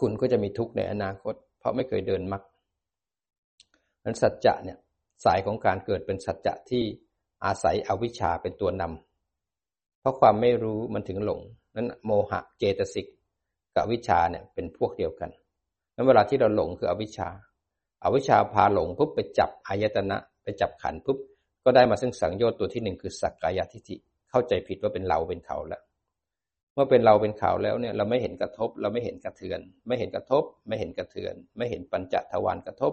[0.00, 2.42] คุณก็จะมีทุกข์ในอนาคต เพราะไม่เคยเดินมรรค
[4.04, 4.78] นั้นสัจจะเนี่ย
[5.24, 6.82] สายของการเกิดเป็นสัจจะที่
[7.44, 11.40] อาศัยอวิชชาเป็นตัวนำเพราะความไม่รู้มันถึงหลง
[11.76, 13.06] นั้นโมหะเจตสิก
[13.76, 15.30] กับวิชาเนี่ยเป็นพวกเดียวกัน
[15.94, 17.28] นั้นเวลาที่เราหลงคืออวิชชา
[18.02, 21.18] อาวิชชาพาหลงปุ๊บไปจับอายตนะไปจับขันปุ๊บ
[21.64, 23.96] ก็ได้มาซึ่งสังโยชน์ตัวที่หนึ่งคือสักกายทิฏฐิ
[24.30, 25.82] เข้าใจผิดว่าเป็นเราเป็นเขาแล้ว
[26.76, 32.92] เมื่อเป็นเราเป็นเขาแล้วเนี่ยเราไม่เห็นกระทบ เราไม่เห็นกระเทือน ไม่เห็นกระทบ ไม่เห็นกระเทือน ไม่เห็นปัญจทวารกระทบ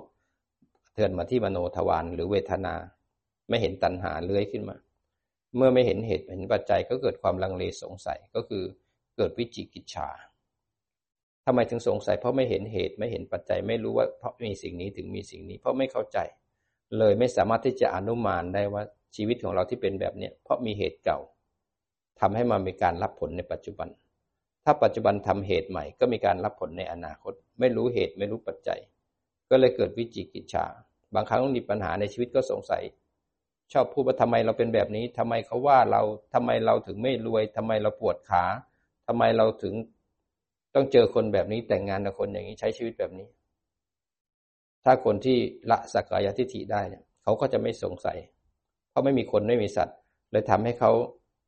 [0.93, 2.75] เทือนมาที่มโนทวารหรือเวทนา
[3.49, 4.77] ไม่เห็นตัณหาเลื้อยขึ้นมา
[5.55, 8.63] เมื่อไม่เห็นเหตุเห็นปัจจัยก็เกิดความลังเลสงสัยก็คือ
[9.17, 10.09] เกิดวิจิกิจฉา
[11.45, 16.17] ทำไมถึงสงสัยเพราะไม่เห็นเหตุไม่เห็นปัจจัยไม่รู้ว่าเพราะมีสิ่งนี้ถึงมีสิ่งนี้ เพราะไม่เข้าใจ
[16.97, 18.83] เลยไม่สามารถที่จะอนุมานได้ว่า
[19.15, 21.19] ชีวิตของเราที่เป็นแบบเนี้ยเพราะมีเหตุเก่า
[22.23, 23.87] ทำให้มันมีการรับผลในปัจจุบัน
[24.65, 28.79] ถ้าปัจจุบันทำเหตุใหม่ ก็มีการรับผลในอนาคต ไม่รู้เหตุไม่รู้ปัจจัย
[29.49, 30.65] ก็เลยเกิดวิจิกิจฉา
[31.15, 32.83] บางครั้งมีปัญหาในชีวิตก็สงสัย
[33.73, 36.01] ชอบพูดว่าทำไมเราเป็นแบบนี้ทำไมเขาว่าเรา
[36.33, 38.43] ทำไมเราถึงไม่รวยทำไมเราปวดขา
[39.07, 39.73] ทำไมเราถึง
[40.75, 43.27] ต้องเจอคนแบบนี้แต่งงานกับคนอย่างนี้ใช้ชีวิตแบบนี้
[44.85, 45.37] ถ้าคนที่
[45.71, 48.17] ละสักกายทิฏฐิได้เนี่ยเขาก็จะไม่สงสัย
[48.89, 49.97] เพราะไม่มีคนไม่มีสัตว์
[50.31, 50.91] เลยทำให้เขา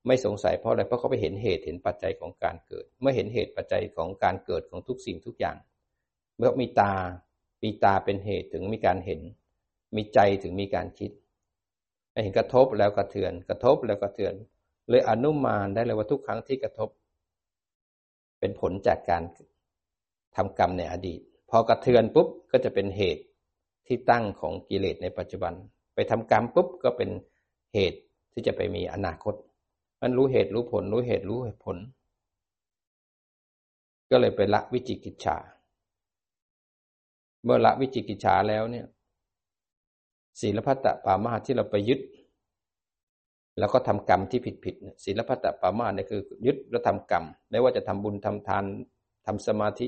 [0.07, 5.57] ไม่สงสัยเพราะอะไรเพราะเขาไปเห็นเหตุเห็นปัจจัยของการเกิด เมื่อเห็นเหตุปัจจัยของการเกิดของทุกสิ่งทุกอย่าง
[6.37, 6.93] เมื่อมีตา
[7.61, 9.21] ปีตาเป็นเหตุถึงมีการเห็น
[9.95, 11.11] มีใจถึงมีการคิด
[12.23, 14.33] เห็นกระทบแล้วกระเทือน กระทบแล้วกระเทือน
[14.89, 16.89] เลยอนุมานได้เลยว่าทุกครั้งที่กระทบ
[18.39, 19.23] เป็นผลจากการ
[20.35, 23.23] ทำกรรมในอดีต พอกระเทือนปุ๊บก็จะเป็นเหตุ
[23.87, 25.53] ที่ตั้งของกิเลสในปัจจุบัน
[25.95, 27.09] ไปทำกรรมปุ๊บก็เป็น
[27.73, 27.99] เหตุ
[28.33, 29.33] ที่จะไปมีอนาคต
[30.07, 31.77] มันรู้เหตุรู้ผล รู้เหตุรู้ผล
[34.11, 35.37] ก็เลยไปละวิจิกิจฉา
[37.43, 38.85] เมื่อละวิจิกิจฉาแล้วเนี่ย
[40.41, 41.99] ศีลพัตตปามาที่เราไปยึด
[43.59, 48.63] แล้วก็ทำกรรมที่ผิดผิดศีลพัตตปามาเนี่ยคือ ยึดแล้วทำกรรม ไม่ว่าจะทำบุญทำทาน
[49.25, 49.87] ทำสมาธิ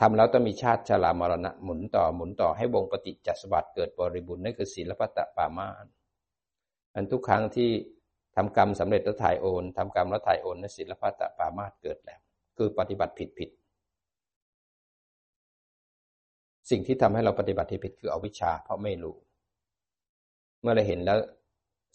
[0.00, 5.68] ทำแล้วต้องมีชาติชรามรณะหมุนต่อหมุนต่อให้วงปฏิจจสมบัติเกิดบริบูรณ์นั่นคือศีลพัตตปามา
[6.94, 7.70] อันทุกครั้งที่
[8.36, 12.20] ทำกรรมสำเร็จแล้วถ่ายโอนทำกรรมแล้วถ่ายโอนในศีลพัตตปามาเกิดแล้ว
[12.56, 13.50] คือปฏิบัติผิดผิด
[16.70, 19.16] สิ่งที่ทำให้เราปฏิบัติผิดคืออวิชชาเพราะไม่รู้
[20.60, 21.18] เมื่อเราเห็นแล้ว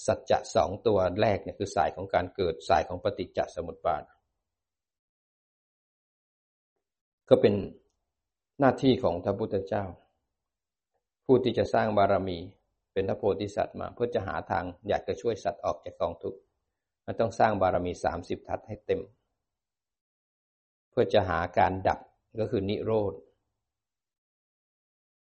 [0.06, 4.04] สัจจะสองตัวแรกเนี่ยคือสายของการเกิดสายของปฏิจจสมุปบาท
[7.30, 7.54] ก็เป็น
[8.60, 9.84] หน้าที่ของพระพุทธเจ้า
[11.26, 12.38] ผู้ที่จะสร้างบารมี
[12.98, 16.40] เป็นพระโพธิสัตว์มา เพื่อจะหาทางอยากจะช่วยสัตว์ออกจากกองทุกข์
[17.06, 19.02] มันต้องสร้างบารมีสามสิบทัศให้เต็ม
[20.90, 22.00] เพื่อจะหาการดับ
[22.40, 23.14] ก็คือนิโรธ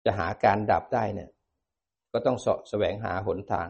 [0.05, 1.29] จะหาการดับได้เนี่ย
[2.13, 3.67] ก็ต้องสาะแสวงหาหนทาง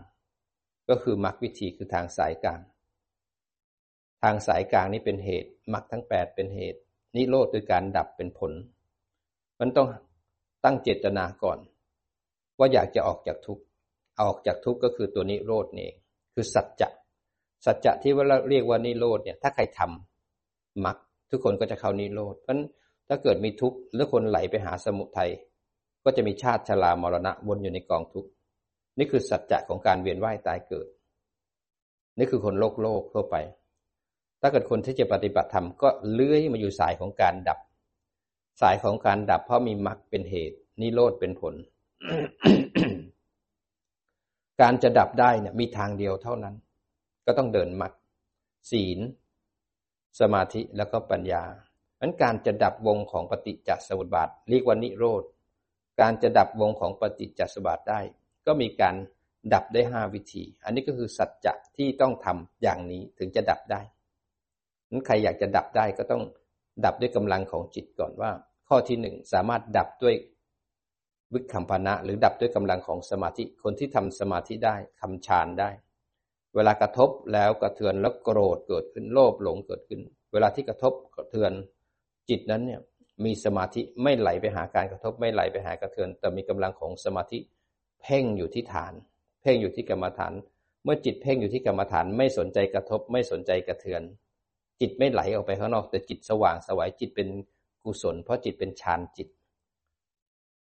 [0.89, 2.61] ก็คือมรรควิธีคือทางสายกลาง
[4.21, 6.79] ทางสายกลางนี้เป็นเหตุมรรคทั้งแปดเป็นเหตุ
[7.15, 8.51] นิโรธคือการดับเป็นผล
[9.59, 9.87] มันต้อง
[10.63, 11.59] ตั้งเจตนาก่อน
[12.57, 13.66] ว่าอยากจะออกจากทุกข์
[14.21, 15.95] ออกจากทุกข์ก็คือตัวนิโรธนี่เอง
[16.33, 16.89] คือสัจจะ
[17.65, 20.97] สัจจะที่ว่าเรียกว่านิโรธเนี่ยถ้าใครทำมรรค
[21.31, 22.59] ทุกคนก็จะเข้านิโรธเพราะ
[23.09, 25.29] ถ้าเกิดมีทุกข์แล้วคนไหลไปหาสมุทัย
[26.03, 28.29] ก็จะมีชาติชรามรณะวนอยู่ในกองทุกข์
[28.97, 30.87] นี่คือสัจจะของการเวียนว่ายตายเกิด
[32.17, 33.35] นี่คือคนโลกโลกทั่วไป
[34.41, 37.59] ถ้าเกิดคนที่จะปฏิบัติธรรมก็เลื้อยมาอยู่สายของการดับ
[38.61, 41.53] สายของการดับเพราะมีมรรคเป็นเหตุนิโรธเป็นผล
[44.61, 46.55] การจะดับได้เนี่ยมีทางเดียวเท่านั้น
[47.25, 47.93] ก็ต้องเดินมรรค
[48.71, 48.99] ศีล
[50.19, 51.43] สมาธิแล้วก็ปัญญา
[52.01, 55.23] นั้นการจะดับวงของปฏิจจสมุปบาทเรียกว่านิโรธ
[56.01, 57.99] การจะดับวงของปฏิจจสมุปบาทได้
[58.45, 58.95] ก็มีการ
[59.53, 63.81] ดับได้ห้าวิธี อันนี้ก็คือสัจจะที่ต้องทำอย่างนี้ถึงจะดับได้
[64.89, 66.23] นั้นใครอยากจะดับได้ก็ต้อง
[66.85, 68.31] ดับด้วยกำลังของจิตก่อนว่า
[68.67, 70.15] ข้อที่หนึ่งสามารถดับด้วย
[71.33, 75.69] วิคัมพนะหรือดับด้วยกำลังของสมาธิคนที่ทำสมาธิได้ทำฌานได้
[76.55, 79.99] เวลากระทบแล้วกระเทือนแล้วโกรธเกิดขึ้นโลภหลงเกิดขึ้น
[80.33, 81.51] เวลาที่กระทบกระเทือน
[82.29, 82.81] จิตนั้นเนี่ย
[83.25, 87.39] มีสมาธิไม่ไหลไปหาการกระทบไม่ไหลไปหากระเทือน แต่มีกำลังของสมาธิ
[88.01, 88.93] เพ่งอยู่ที่ฐาน
[89.41, 90.33] เพ่งอยู่ที่กรรมฐาน
[90.83, 94.01] เมื่อจิตเพ่งอยู่ที่กรรมฐานไม่สนใจกระทบ ไม่สนใจกระเทือน
[94.81, 97.27] จิตไม่ไหลออกไปข้างนอก แต่จิตสว่างสวายจิตเป็น
[97.83, 99.27] กุศล เพราะจิตเป็นฌานจิต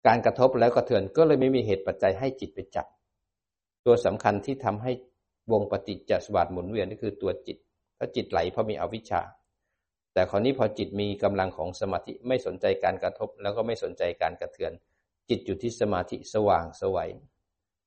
[0.07, 2.87] การกระทบแล้วกระเทือนก็เลยไม่มีเหตุปัจจัยให้จิตไปจับ
[3.87, 4.93] ตัวสำคัญที่ทำให้
[5.53, 7.57] วงปฏิจจสมบัติหมุนเวียนนี่คือตัวจิต
[7.97, 9.23] เพราจิตไหลเพราะมีอวิชชา
[10.13, 14.73] แต่คราวนี้พอจิตมีกำลังของสมาธิไม่สนใจการกระทบ แล้วก็ไม่สนใจการกระเทือน
[15.29, 17.11] จิตอยู่ที่สมาธิสว่างสวัย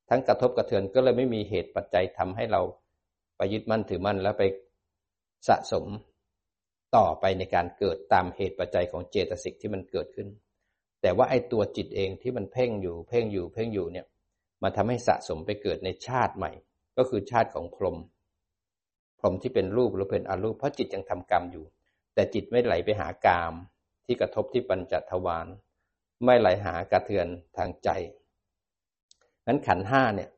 [0.09, 2.61] ทั้งกระทบกระเทือนก็เลยไม่มีเหตุปัจจัยทำให้เรา
[3.37, 4.43] ไปยึดมั่นถือมั่นแล้วไป
[5.47, 5.85] สะสม
[6.95, 10.27] ต่อไปในการเกิดตามเหตุปัจจัยของเจตสิกที่มันเกิดขึ้น
[11.01, 14.05] แต่ว่าไอ้ตัวจิตเองที่มันเพ่งอยู่ เพ่งอยู่ เพ่งอยู่เนี่ย
[14.63, 16.51] มาทำให้สะสมไปเกิดในชาติใหม่
[16.97, 17.97] ก็คือชาติของพรหม
[19.19, 21.65] พรหมที่เป็นรูปหรือเป็นอรูปเพราะจิตยังทำกรรมอยู่
[22.13, 23.53] แต่จิตไม่ไหลไปหากาม
[24.05, 25.47] ที่กระทบที่ปัญจทวาร
[26.25, 27.89] ไม่ไหลหากระเทือนทางใจ
[29.47, 30.29] นั้นขันห้าเนี่ย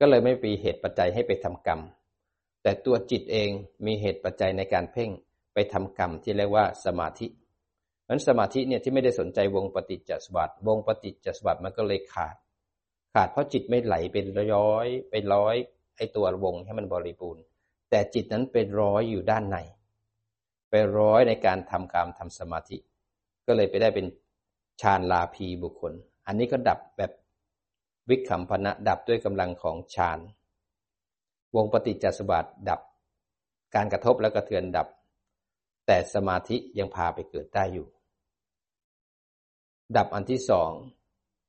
[0.00, 1.80] ก็เลยไม่มีเหตุปัจจัยให้ไปทำกรรม
[2.62, 3.50] แต่ตัวจิตเอง
[3.86, 5.10] มีเหตุปัจจัยในการเพ่ง
[5.54, 7.26] ไปทำกรรมที่เรียกว่าสมาธิ
[8.10, 12.36] นั้นสมาธิเนี่ยที่ไม่ได้สนใจวงปฏิจจสมบัติวงปฏิจจสมบัติมันก็เลยขาด
[13.14, 15.56] ขาดเพราะจิตไม่ไหลเป็นร้อยไปร้อย
[15.96, 17.42] ไอตัววงให้มันบริบูรณ์
[17.90, 19.56] แต่จิตนั้นเป็นร้อยอยู่ด้านใน
[20.70, 22.76] ไปร้อยในการทำกรรมทำสมาธิ
[23.46, 24.06] ก็เลยไปได้เป็น
[24.80, 25.92] ฌานลาภีบุคคล
[26.26, 27.12] อันนี้ก็ดับแบบ
[28.08, 30.18] วิคัมพนะดับด้วยกำลังของฌาน
[31.56, 32.80] วงปฏิจจสมบัติดับ
[33.74, 34.88] การกระทบและกระเทือนดับ
[35.86, 37.86] แต่สมาธิยังพาไปเกิดได้อยู่
[39.96, 40.72] ดับอันที่สอง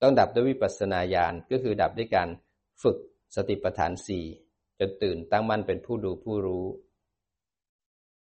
[0.02, 2.28] ต้องดับด้วยวิปัสสนาญาณก็คือดับด้วยการ
[2.84, 2.98] ฝึก
[3.36, 4.26] สติปัฏฐานสี่
[4.80, 6.66] จนตื่นตั้งมั่นเป็นผู้ดูผู้รู้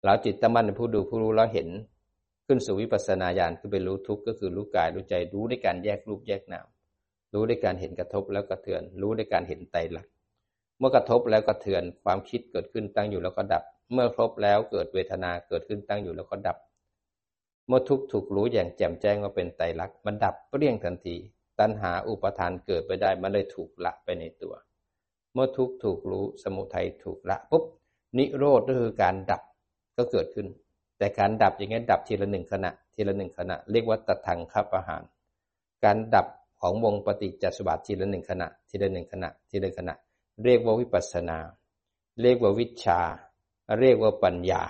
[0.04, 1.70] แล้วจิตตั้งมั่นเป็นผู้ดูผู้รู้แล้วเห็น
[2.46, 6.68] ขึ้นสู่วิปัสสนาญาณคือเป็นรู้ทุกข์ก็คือรู้กายรู้ใจรู้ด้วยการแยกรูปแยกนาม
[7.34, 10.12] รู้ด้วยการเห็นกระทบแล้วกระเทือน รู้ด้วยการเห็นไตรลักษณ์
[10.78, 16.58] เมื่อกระทบแล้วกระเทือนความคิดเกิดขึ้นตั้งอยู่แล้วก็ดับ เมื่อครบแล้วเกิดเวทนาเกิดขึ้นตั้งอยู่แล้วก็ดับ
[17.70, 21.16] เมื่อทุกถูกรู้อย่างแจ่มแจ้งว่าเป็นไตรลักษณ์มันดับเปรี้ยงทันที
[21.60, 24.54] ตัณหาอุปทานเกิดไปได้มันเลยถูกละไปในตัว
[25.34, 27.64] เมื่อทุกถูกรู้สมุทัยถูกละปุ๊บ
[28.18, 29.42] นิโรธก็คือการดับ
[29.98, 30.48] ก็เกิดขึ้น
[30.98, 35.04] แต่การดับอย่างนี้ดับทีละหนึ่งขณะ ทีละหนึ่งขณะ เรียกว่าตัทังคับอาหาร
[35.84, 36.28] การดับ
[36.62, 39.94] ของวงปฏิจจสมบัติทีละหนึ่งขณะ ทีละหนึ่งขณะ ทีละขณะ
[40.44, 41.38] เรียกว่าวิปัสนา
[42.22, 43.00] เรียกว่าวิชา
[43.80, 44.64] เรียกว่าปัญญา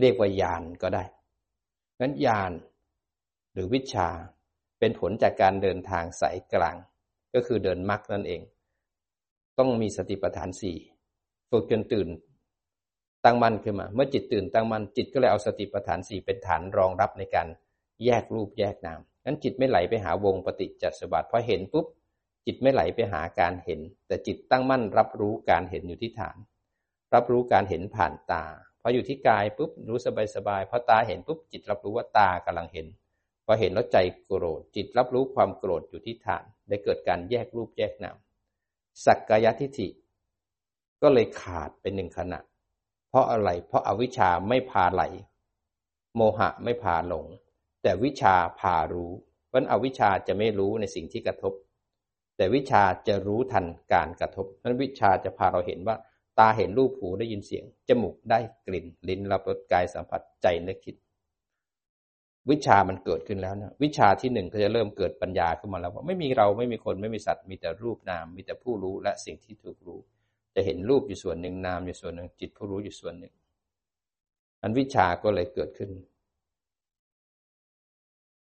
[0.00, 1.04] เรียกว่าญาณก็ได้
[2.00, 2.52] งั้นญาณ
[3.52, 4.08] หรือวิชา
[4.78, 6.76] เป็นผลจากการเดินทางสายกลาง
[7.34, 8.42] ก็คือเดินมรรคนั่นเอง
[9.58, 10.76] ต้องมีสติปัฏฐานสี่
[11.50, 12.08] ฝึกจนตื่น
[13.24, 17.48] ตั้งมั่นขึ้นมา เมื่อจิตตื่นตั้งมั่นจิตก็เลยเอาสติปัฏฐานสี่เป็นฐานรองรับในการ
[18.04, 21.86] แยกรูปแยกนามงั้นจิตไม่ไหลไปหาวงปฏิจจสมบัติพอเห็นปุ๊บ
[22.46, 26.36] จิตไม่ไหลไปหาการเห็น แต่จิตตั้งมั่นรับรู้การเห็นอยู่ที่ฐาน
[27.14, 28.44] รับรู้การเห็นผ่านตา
[28.82, 32.86] พออยู่ที่กายปุ๊บรู้สบายสบายพอตาเห็นปุ๊บจิตรับรู้ว่าตากำลังเห็น
[33.46, 38.16] พอเห็นแล้วใจโกรธ จิตรับรู้ความโกรธอยู่ที่ฐาน ได้เกิดการแยกรูปแยกนาม
[39.04, 39.88] สักกายทิฏฐิ
[41.02, 42.40] ก็เลยขาดเป็นหนึ่งขณะ
[43.08, 45.02] เพราะอะไร เพราะอาวิชชาไม่พาไหล
[46.16, 47.26] โมหะไม่พาหลง
[47.82, 49.12] แต่วิชาพารู้
[49.48, 51.52] เพราะอวิชชาจะไม่รู้ในสิ่งที่กระทบ
[52.36, 55.96] แต่วิชาจะรู้ทันการกระทบนั้นวิชาจะพาเราเห็นว่า
[56.38, 60.96] ตาเห็นรูปหูได้ยินเสียง จมูกได้กลิ่น ลิ้นรับรสกายสัมผัสใจนึกคิด
[62.50, 70.00] วิชามันเกิดขึ้นแล้วนะวิชาที่หนึ่งก็จะเริ่มเกิดปัญญาขึ้นมาแล้วว่าไม่มีเราไม่มีคนไม่มีสัตว์ มีแต่รูปนาม มีแต่ผู้รู้และสิ่งที่ถูกรู้
[70.54, 73.34] จะเห็นรูปอยู่ส่วนหนึ่งนามอยู่ส่วนหนึ่งจิตผู้รู้อยู่ส่วนหนึ่ง
[74.62, 75.90] อันวิชาก็เลยเกิดขึ้น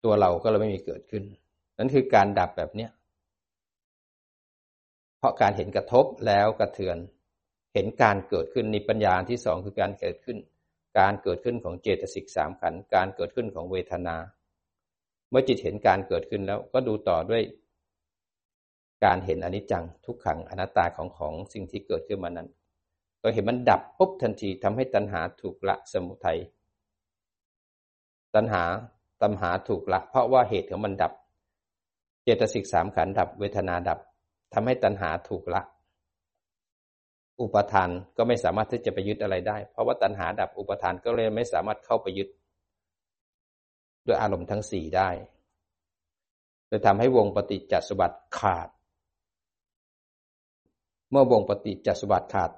[0.04, 1.24] ตัวเราก็เลยไม่มีเกิดขึ้น
[1.78, 2.92] นั่นคือการดับแบบเนี้ย
[5.18, 6.98] เพราะการเห็นกระทบแล้วกระเทือน
[7.74, 10.38] เห็นการเกิดขึ้นในปัญญาที่สองคือการเกิดขึ้น
[11.00, 14.16] การเกิดขึ้นของเจตสิกสามขันการเกิดขึ้นของเวทนา
[15.30, 17.44] เมื่อจิตเห็นการเกิดขึ้นแล้วก็ดูต่อด้วย
[19.06, 22.50] การเห็นอนิจจังทุกขังอนัตตาของของสิ่งที่เกิดขึ้นมานั้น
[23.22, 26.40] ก็เห็นมันดับปุ๊บทันทีทำให้ตัณหาถูกละสมุทัย
[28.36, 28.64] ตัณหา
[29.22, 31.14] ตัณหาถูกละ เพราะว่าเหตุของมันดับ
[32.24, 34.00] เจตสิกสามขันดับเวทนาดับ
[34.54, 35.62] ทำให้ตัณหาถูกละ
[37.42, 42.30] อุปทานก็ไม่สามารถที่จะไปยึดอะไรได้ เพราะว่าตัณหาดับอุปทานก็เลยไม่สามารถเข้าไปยึด
[44.06, 45.10] ด้วยอารมณ์ทั้งสี่ได้
[46.68, 48.70] เลยทำให้วงปฏิจจสมบัติขาด
[51.12, 52.52] เมื่อวงปฏิจจสมบัติขาด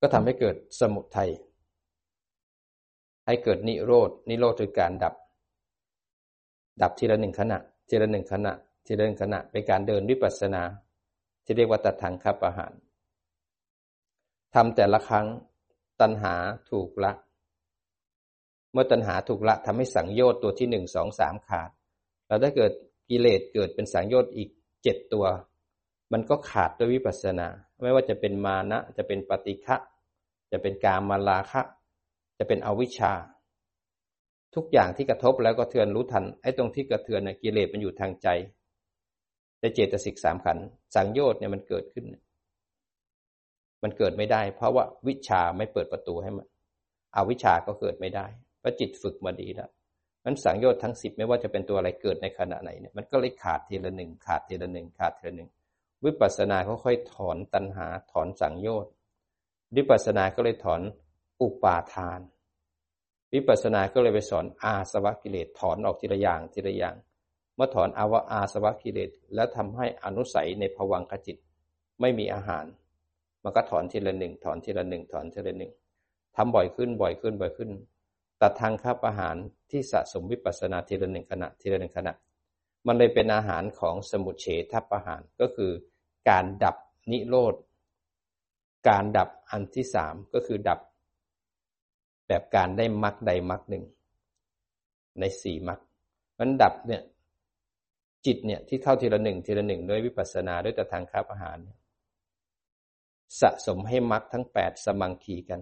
[0.00, 1.30] ก็ทำให้เกิดสมุทัย
[3.26, 5.14] ให้เกิดนิโรดนิโรธคือการดับ
[6.82, 7.58] ดับทีละหนึ่งขณะ
[7.88, 8.52] ทีละหนึ่งขณะ
[8.86, 10.62] ทีละหนึ่งขณะเป็นการเดินวิปัสสนา
[11.44, 12.72] ที่เรียกว่าตัดทางคับอาหาร
[14.54, 15.26] ทำแต่ละครั้ง
[16.00, 16.34] ตัณหา
[16.70, 17.12] ถูกละ
[18.72, 21.70] เมื่อตัณหาถูกละทำให้สังโยชน์ตัวที่หนึ่งสองสามขาด
[22.26, 22.72] แล้วถ้าเกิด
[23.10, 24.48] กิเลสเกิดเป็นสังโยชน์อีก
[24.82, 25.26] เจ็ดตัว
[26.12, 27.48] มันก็ขาดด้วยวิปัสสนา
[27.82, 29.76] ไม่ว่าจะเป็นมานะ จะเป็นปฏิฆะ
[30.52, 31.62] จะเป็นกามาลาคะ
[32.38, 33.12] จะเป็นอวิชชา
[34.54, 38.28] ทุกอย่างที่กระทบแล้วก็เทือนรู้ทันไอ้ตรงที่กระเทือนน่ะกิเลสมันอยู่ทางใจ
[39.58, 40.58] แต่เจตสิกสามขัน
[40.94, 42.04] สังโยชน์เนี่ยมันเกิดขึ้น
[43.84, 46.46] มันเกิดไม่ได้ เพราะว่าวิชาไม่เปิดประตูให้มัน
[47.16, 48.26] อาวิชาก็เกิดไม่ได้
[48.60, 49.70] เพราะจิตฝึกมาดีแล้ว
[50.24, 55.50] มันสังโยชน์ทั้งสิบไม่ว่าจะเป็นตัวอะไรเกิดในขณะไหนเนี่ยมันก็เลยขาดทีละหนึ่งขาดทีละหนึ่งขาดทีละหนึ่ง
[56.04, 58.90] วิปัสสนาเขาค่อยถอนตัณหาถอนสังโยชน์
[59.76, 60.80] วิปัสสนาก็เลยถอน
[61.42, 62.20] อุปาทาน
[63.34, 66.96] วิปัสสนาก็เลยไปสอนอาสวะกิเลสถอนออกทีละอย่างทีละอย่าง
[67.56, 71.36] เมื่อถอนอาวะอาสวะกิเลสแล้วทำให้อนุสัยในภวังคจิต
[72.00, 72.64] ไม่มีอาหาร
[73.44, 75.72] มันก็ถอนทีละหนึ่งถอนทีละหนึ่งถอนทีละหนึ่ง
[76.36, 77.70] ทำบ่อยขึ้นบ่อยขึ้นบ่อยขึ้น
[78.40, 79.36] ตัดทางข้าอาหาร
[79.70, 82.12] ที่สะสมวิปัสนาทีละหนึ่งขณะทีละหนึ่งขณะ
[82.86, 85.70] มันเลยเป็นอาหารของสมุเฉทัปอาหารก็คือ
[86.30, 86.76] การดับ
[87.10, 87.54] นิโรธ
[88.88, 90.80] การดับอันที่สามก็คือดับ
[92.28, 93.84] แบบการได้มรรคใดมรรคหนึ่ง
[95.20, 95.80] ในสี่มรรค
[96.38, 97.02] มันดับเนี่ย
[98.26, 101.58] จิตเนี่ยที่เข้าทีละหนึ่งทีละหนึ่งด้วยวิปัสสนาด้วยแต่ทางข้าอาหาร
[103.40, 105.60] สะสมให้มรรคทั้งแปดสมังคีกัน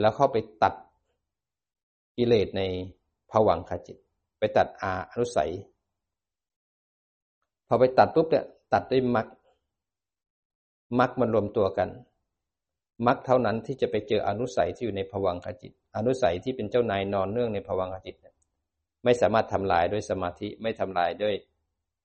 [0.00, 0.74] แล้วเข้าไปตัด
[2.16, 2.62] กิเลสใน
[3.30, 3.98] ภวังคจิต
[4.38, 5.50] ไปตัดอาอนุสัย
[7.66, 9.26] พอไปตัดปุ๊บเนี่ยตัดด้วยมรรค
[10.98, 11.88] มรรคมันรวมตัวกัน
[13.06, 18.16] มรรคเท่านั้นที่จะไปเจออนุสัยที่อยู่ในภวังคจิต อนุสัยที่เป็นเจ้านายนอนเนื่องในภวังคจิต
[19.04, 21.34] ไม่สามารถทำลายด้วยสมาธิไม่ทำลายด้วย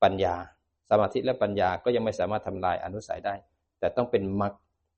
[0.04, 0.36] ปัญญา
[0.90, 3.36] สมาธิและปัญญาก็ยังไม่สามารถทำลายอนุสัยได้
[3.82, 4.54] แต่ต้องเป็นมรรค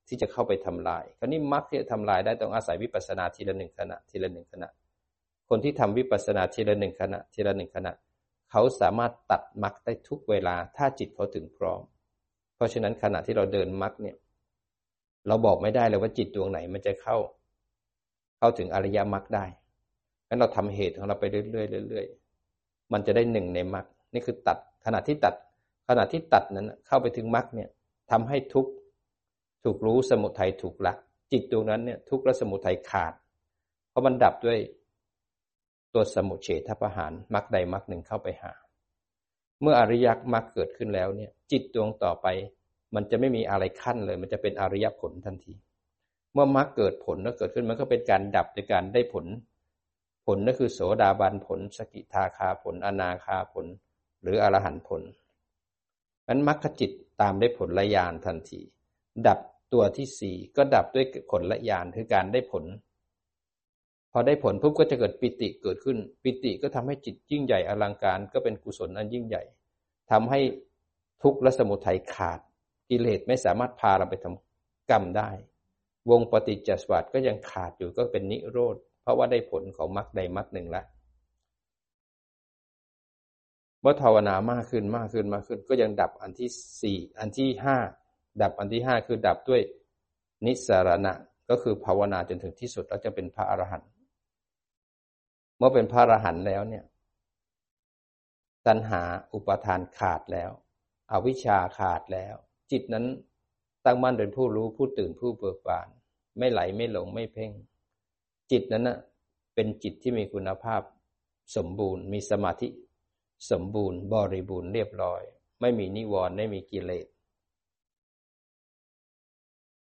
[0.07, 4.69] ที่จะเข้าไปทำลาย คราวนี้มรรคที่จะทำลายได้ต้องอาศัยวิปัสสนาทีละหนึ่งขณะทีละหนึ่งขณะ
[5.49, 7.91] คนที่ทำวิปัสสนาทีละหนึ่งขณะทีละหนึ่งขณะ
[8.51, 11.81] เขาสามารถตัดมรรคได้ทุกเวลาถ้าจิตเขาถึงพร้อม
[12.55, 14.15] เพราะฉะนั้นขณะที่เราเดินมรรคเนี่ย
[15.27, 17.17] เราบอกไม่ได้เลยว่าจิตดวงไหนมันจะเข้า
[18.37, 19.45] เข้าถึงอริยมรรคได้
[20.27, 25.33] งั้นเราทำเหตุของเราไปเรื่อยๆเรื่อยๆมันจะได้หนึ่งในมรรคนี่คือตัดขณะที่ตัด
[25.87, 27.69] ขณะที่ตัดนั้นเข้าไปถึงมรรคเนี่ย
[28.13, 28.67] ทำให้ทุก
[29.63, 30.93] ถูกรู้สมุทัยถูกละ
[31.31, 33.13] จิตดวงนั้นเนี่ยทุกและสมุทัยขาด
[33.89, 34.59] เพราะมันดับด้วย
[35.93, 38.53] ตัวสมุเฉทประหารมรรคใดมรรคหนึ่งเข้าไปหา
[39.61, 42.27] เมื่ออริยมรรคเกิดขึ้นแล้วเนี่ย จิตดวงต่อไป
[42.95, 45.53] มันจะไม่มีอะไรขั้นเลย มันจะเป็นอริยผลทันที
[46.33, 49.25] เมื่อมรรคเกิดผลแล้วเกิดขึ้นมันก็เป็นการดับในการได้ผล
[50.25, 53.65] ผลนั่นคือโสดาบันผล สกิทาคาผล อนาคาผล
[54.21, 55.01] หรืออรหันผล
[56.27, 56.91] นั้นมรรคจิต
[57.21, 58.61] ตามได้ผลละยานทันที
[59.27, 59.39] ดับ
[59.73, 62.65] ตัวที่สี่ก็ดับด้วยผลละยานคือการได้ผล
[64.11, 69.43] พอได้ผลปุ๊บก็จะเกิดปิติเกิดขึ้น ปิติก็ทำให้จิตยิ่งใหญ่อลังการ ก็เป็นกุศลอันยิ่งใหญ่
[70.11, 70.39] ทำให้
[71.23, 72.39] ทุกข์และสมุทัยขาด
[72.89, 75.29] กิเลสไม่สามารถพาเราไปทำกรรมได้
[76.09, 80.85] วงปฏิจจสวัสด์ก็ยังขาดอยู่ก็เป็นนิโรธเพราะว่าได้ผลของมรรคใดมรรคหนึ่งแล้ว
[83.83, 86.49] เมื่อภาวนามากขึ้นมากขึ้นมากขึ้น ก็ยังดับอันที่
[86.81, 87.77] สี่อันที่ห้า
[88.41, 89.61] ดับอันที่ห้าคือดับด้วย
[90.45, 91.13] นิสรณะ
[91.49, 93.89] ก็คือภาวนาจนถึงที่สุดแล้วจะเป็นพระอรหันต์
[95.57, 96.83] เมื่อเป็นพระอรหันต์แล้วเนี่ย
[98.67, 99.01] ตัณหา
[99.33, 100.51] อุปทานขาดแล้ว
[101.11, 102.35] อวิชชาขาดแล้ว
[102.71, 103.05] จิตนั้น
[103.85, 105.87] ตั้งมั่นเป็นผู้รู้ผู้ตื่นผู้เบิกบาน
[106.39, 107.51] ไม่ไหลไม่หลงไม่เพ่ง
[108.51, 108.97] จิตนั้นนะ
[109.55, 110.81] เป็นจิตที่มีคุณภาพ
[111.55, 112.67] สมบูรณ์ มีสมาธิ
[113.49, 115.21] สมบูรณ์บริบูรณ์เรียบร้อย
[115.61, 117.07] ไม่มีนิวรณ์ไม่มีกิเลส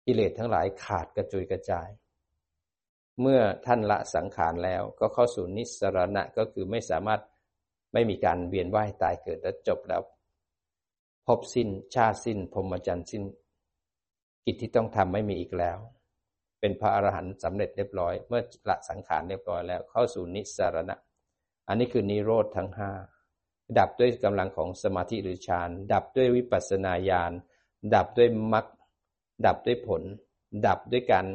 [0.05, 1.89] กิเลสทั้งหลายขาดกระจุยกระจาย
[3.21, 7.21] เมื่อท่านละสังขารแล้วก็เข้าสู่นิสรณะก็คือไม่สามารถ
[7.93, 10.01] ไม่มีการเวียนว่ายตายเกิดแล้วจบแล้ว
[11.27, 13.23] พบสิ้นชาสิ้นพรมจรรย์สิ้น
[14.45, 15.77] กิจที่ต้องทำไม่มีอีกแล้ว
[16.59, 20.95] เป็นพระอรหันต์สำเร็จเรียบร้อย เมื่อละสังขารเรียบร้อยแล้วเข้าสู่นิสรณะ
[21.67, 22.91] อันนี้คือนิโรธทั้งห้า
[23.77, 27.31] ดับด้วยกำลังของสมาธิหรือฌาน ดับด้วยวิปัสสนาญาณ
[27.95, 28.65] ดับด้วยมรรค
[29.45, 30.01] ดับด้วยผล
[30.67, 31.25] ดับด้วยการ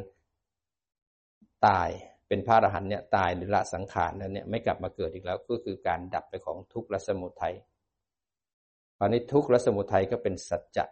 [1.67, 1.89] ตาย
[2.27, 7.55] เป็นพระอรหันต์เนี่ยตายหรือละสังขารนั้นเนี่ยไม่กลับมาเกิดอีกแล้ว ก็คือการดับไปของทุกข์และสมุทัย
[8.99, 10.85] ตอนนี้ทุกข์และสมุทัยก็เป็นสัจจะ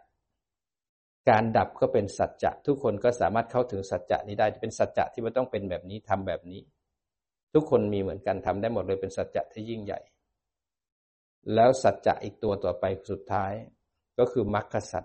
[1.30, 6.60] การดับก็เป็นสัจจะ ทุกคนก็สามารถเข้าถึงสัจจะนี้ได้ เป็นสัจจะที่มันต้องเป็นแบบนี้ทำแบบนี้
[7.54, 10.00] ทุกคนมีเหมือนกันทำได้หมดเลยเป็นสัจจะที่ยิ่งใหญ่
[11.54, 13.52] แล้วสัจจะอีกตัวต่อไปสุดท้าย
[14.18, 15.04] ก็คือมรรคสัจ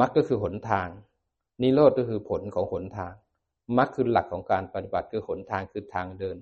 [0.00, 0.88] มรรคก็คือหนทาง
[1.62, 3.12] นิโรธก็คือผลของหนทาง
[3.78, 6.36] มรรคคือหลักของการปฏิบัติคือหนทางคือทางเดิน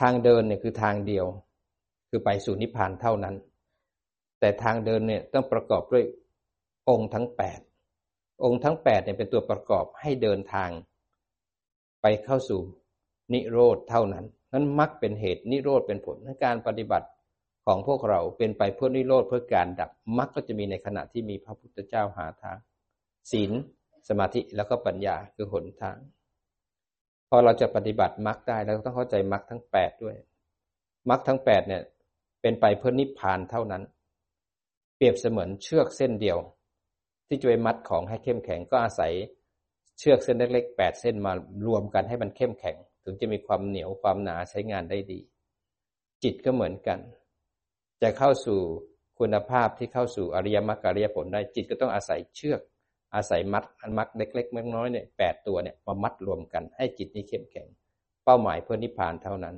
[0.00, 1.26] ทางเดินเนี่ยคือทางเดียว
[2.08, 3.34] คือไปสู่นิพพานเท่านั้น
[4.40, 6.04] แต่ทางเดินเนี่ยต้องประกอบด้วย
[6.88, 7.60] องค์ทั้งแปด
[8.44, 10.70] องค์ทั้งแปดเนี่ยเป็นตัวประกอบให้เดินทาง
[12.02, 12.60] ไปเข้าสู่
[13.32, 17.08] นิโรธเท่านั้น นั้นมรรคเป็นเหตุนิโรธเป็นผลในการปฏิบัติ
[17.66, 22.58] ของพวกเราเป็นไปเพื่อนิโรธเพื่อการดับมรรคก็จะมีในขณะที่มีพระพุทธเจ้าหาทาง
[23.30, 23.52] ศีล
[24.08, 25.98] สมาธิแล้วก็ปัญญาคือหนทาง
[27.28, 30.16] พอเราจะปฏิบัติมรรคได้เราต้องเข้าใจมรรคทั้งแปดด้วย
[31.10, 31.82] มรรคทั้งแปดเนี่ย
[32.40, 33.82] เป็นไปเพื่อนิพพานเท่านั้น
[34.96, 36.38] เปรียบเสมือนเชือกเส้นเดียว
[37.28, 39.12] ที่จะไปมัดของให้เข้มแข็งก็อาศัย
[39.98, 41.32] เชือกเส้นเล็กๆแปดเส้นมา
[41.66, 45.20] รวมกันให้มันเข้มแข็ง ถึงจะมีความเหนียวความหนาใช้งานได้ดี
[46.22, 46.98] จิตก็เหมือนกัน
[48.02, 48.58] จะเข้าสู่
[49.18, 52.60] คุณภาพที่เข้าสู่อริยมรรคอริยผลได้จิตก็ต้องอาศัยเชือก
[53.14, 57.66] อาศัยมัดอันมัดเล็กๆน้อยๆเนี่ยแปดตัวเนี่ยมามัดรวมกัน ให้จิตนี้เข้มแข็ง
[58.24, 59.56] เป้าหมายเพื่อนิพพานเท่านั้น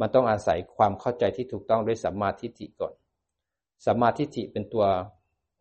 [0.00, 2.94] มันต้องอาศัยความเข้าใจที่ถูกต้องด้วยสัมมาทิฏฐิก่อน
[3.86, 4.86] สัมมาทิฏฐิเป็นตัว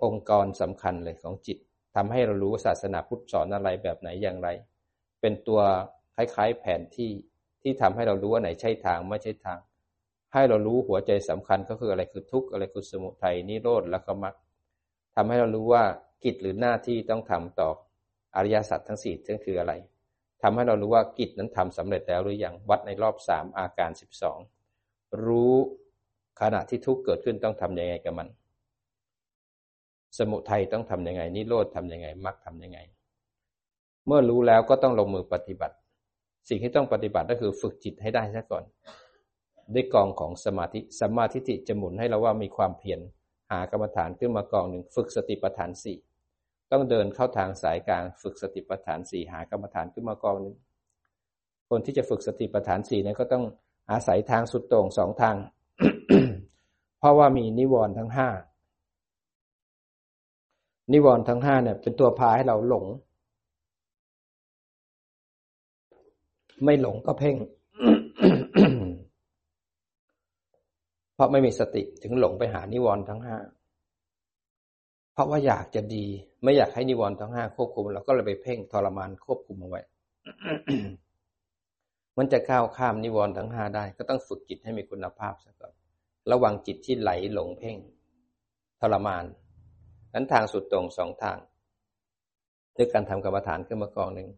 [0.04, 1.58] องค์กรสำคัญเลยของจิต
[1.96, 4.50] ทำให้เรารู้ศาสนาพุทธสอนอะไรแบบไหนอย่างไร
[5.22, 5.62] เป็นตัว
[6.18, 7.12] คล้ายๆ แผนที่
[7.62, 9.60] ที่ทำให้เรารู้ว่าไหนใช่ทางไม่ใช่ทาง
[10.34, 14.36] ให้เรารู้หัวใจสำคัญก็คืออะไรคือทุกข์อะไรคือสมุทัยนิโรธแล้วก็มรรค
[15.16, 15.84] ทำให้เรารู้ว่า
[16.24, 17.70] กิจหรือหน้าที่ต้องทำต่อ
[18.36, 19.74] อริยสัจทั้งสี่นั่นคืออะไร
[20.42, 24.40] ทำให้เรารู้ว่ากิจนั้นทำสำเร็จแล้วหรือยังวัดในรอบสามอาการสิบสอง
[25.26, 25.56] รู้
[26.42, 28.28] ขณะที่ทุกข์เกิดขึ้นต้องทํำยังไงกับมัน
[30.18, 32.80] สมุทัยต้องทํำยังไงนิโรธทำยังไงมรรคทำยังไง
[34.06, 35.76] เมื่อรู้แล้วก็ต้องลงมือปฏิบัติ
[36.50, 38.64] สิ่งที่ต้องปฏิบัติก็คือฝึกจิตให้ได้ซะก่อน
[39.74, 43.00] ด้วยกองของสมาธิสมาธิจะหมุนให้เราว่ามีความเพียร
[43.52, 45.98] หากรรมฐานขึ้นมากองหนึ่งฝึกสติปัฏฐานสี่
[46.72, 50.56] ต้องเดินเข้าทางสายกลางฝึกสติปัฏฐานสี่หากรรมฐานขึ้นมากองหนึ่ง
[51.70, 53.44] คนที่จะฝึกสติปัฏฐานสี่นั้นก็ต้อง
[53.92, 55.36] อาศัยทางสุดโต่งสองทาง
[57.00, 58.30] เพราะว่ามีนิวรณ์ทั้งห้า
[60.94, 62.86] นิวรณ์ทั้งห้าเนี่ยเป็นตัวพาให้เราหลง
[66.64, 67.36] ไม่หลงก็เพ่ง
[71.16, 73.38] เพราะไม่มีสติถึงหลงไปหานิวรณ์ทั้งห้า
[75.14, 76.06] เพราะว่าอยากจะดี
[76.44, 79.82] ไม่อยากให้นิวรณ์ทั้งห้าควบคุมเราก็เลยไปเพ่งทรมานควบคุมเอาไว้
[82.18, 85.74] มันจะก้าวข้ามนิวรณ์ทั้งห้าได้ ก็ต้องฝึกจิตให้มีคุณภาพซะก่อน
[86.32, 87.78] ระวังจิตที่ไหลหลงเพ่ง
[88.82, 89.26] ทรมาน
[90.14, 91.38] นั้นทางสุดตรงสองทาง
[92.76, 94.30] ด้วยการทำกรรมฐานขึ้นมากองหนึ่ง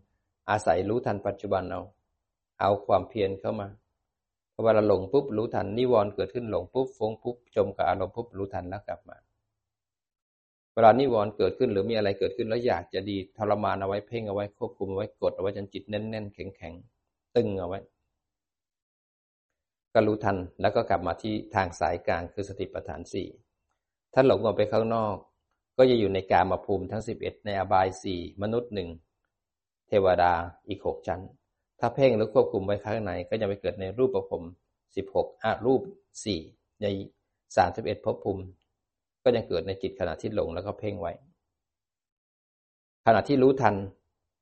[0.50, 1.82] อาศัยรู้ทันปัจจุบันเอา
[2.62, 3.68] เอาความเพียรเข้ามา
[4.54, 9.18] พอเวลาหลงปุ๊บรู้ทันนิวรณ์เกิดขึ้นหลงปุ๊บฟงปุ๊บจมกับอารมณ์ปุ๊บรู้ทันแล้วกลับมา
[10.74, 17.80] เวลานิวรณ์เกิดขึ้นหรือมีอะไรเกิดขึ้นแล้วอยากจะดีทรมานเอาไว้เพ่งเอาไว้ควบคุมเอาไว้กดเอาไว้จนจิตแน่นๆแข็งๆตึงเอาไว้
[19.94, 23.28] ก็รู้ทันแล้วก็กลับมาที่ทางสายกลางคือสติปัฏฐานสี่
[24.14, 25.16] ถ้าหลงออกไปข้างนอก
[25.78, 28.90] ก็จะอยู่ในกามาภูมิทั้งสิบเอ็ดในอบายสี่มนุษย์หนึ่ง
[29.88, 30.34] เทวดา
[30.68, 31.22] อีกหกชั้น
[31.80, 34.46] ถ้าเพ่งหรือควบคุมไว้ข้างในก็จะไปเกิดในรูปประพรม
[34.96, 35.82] สิบหกอารูป
[36.24, 36.40] สี่
[36.82, 36.86] ใน
[37.58, 38.44] สามสิบเอ็ดภพภูมิ
[39.24, 41.14] ก็ยังเกิดในจิตขณะที่หลงแล้วก็เพ่งไว้
[43.06, 43.76] ขณะที่รู้ทัน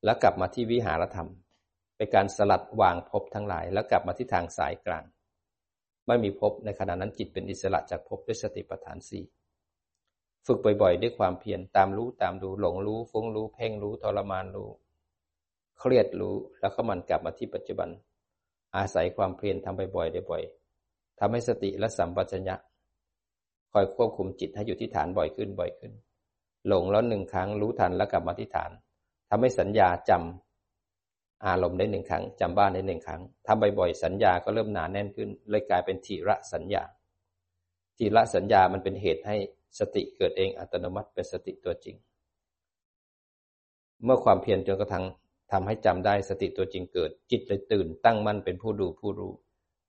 [0.06, 1.30] แล้วกลับมาที่วิหารธรรม
[1.98, 5.04] เป็นการสลัดวางภพทั้งหลาย แล้วกลับมาที่ทางสายกลาง
[6.08, 9.24] ไม่มีภพในขณะนั้นจิตเป็นอิสระจากภพด้วยสติปัฏฐานสี่
[10.46, 14.70] ฝึกบ่อยๆ ด้วยความเพียรตามรู้ตามดูหลงรู้ฟุ้งรู้เพ่งรู้ทรมานรู้
[15.80, 17.89] เครียดรู้แล้วก็มันกลับมาที่ปัจจุบัน
[18.75, 22.55] อาศัยความเพียรทำบ่อยๆบ่อยๆทำให้สติและสัมปชัญญะ
[23.71, 25.91] คอยควบคุมจิตให้อยู่ที่ฐานบ่อยขึ้นบ่อยขึ้น
[26.67, 28.71] หลงแล้วหนึ่งครั้งรู้ทันแล้วกลับมาที่ฐาน
[29.30, 36.84] ทำให้สัญญาจำอารมณ์ได้หนึ่งครั้งจำบ้านได้หนึ่งครั้งทำบ่อยๆสัญญาก็เริ่มหนาแน่นขึ้น เลยกลายเป็นทีระสัญญา
[37.97, 39.36] ทีระสัญญามันเป็นเหตุให้
[39.80, 41.95] สติเกิดเองอัตโนมัติเป็นสติตัวจริง
[44.03, 45.05] เมื่อความเพียรจนกระทั่ง
[45.52, 49.34] ทำให้จำได้สติตัวจริงเกิด จิตเลยตื่นตั้งมั่นเป็นผู้ดูผู้รู้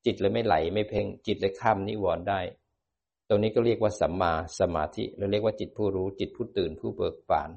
[0.05, 2.41] จิตเลยไม่ไหลไม่เพ่ง จิตเลยข้ามนิวรณ์ได้
[3.29, 7.51] ตรงนี้ก็เรียกว่าสัมมาสมาธิเราเรียกว่าจิตผู้รู้ จิตผู้ตื่นผู้เบิกบาน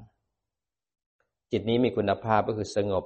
[1.52, 3.04] จิตนี้มีคุณภาพก็คือสงบ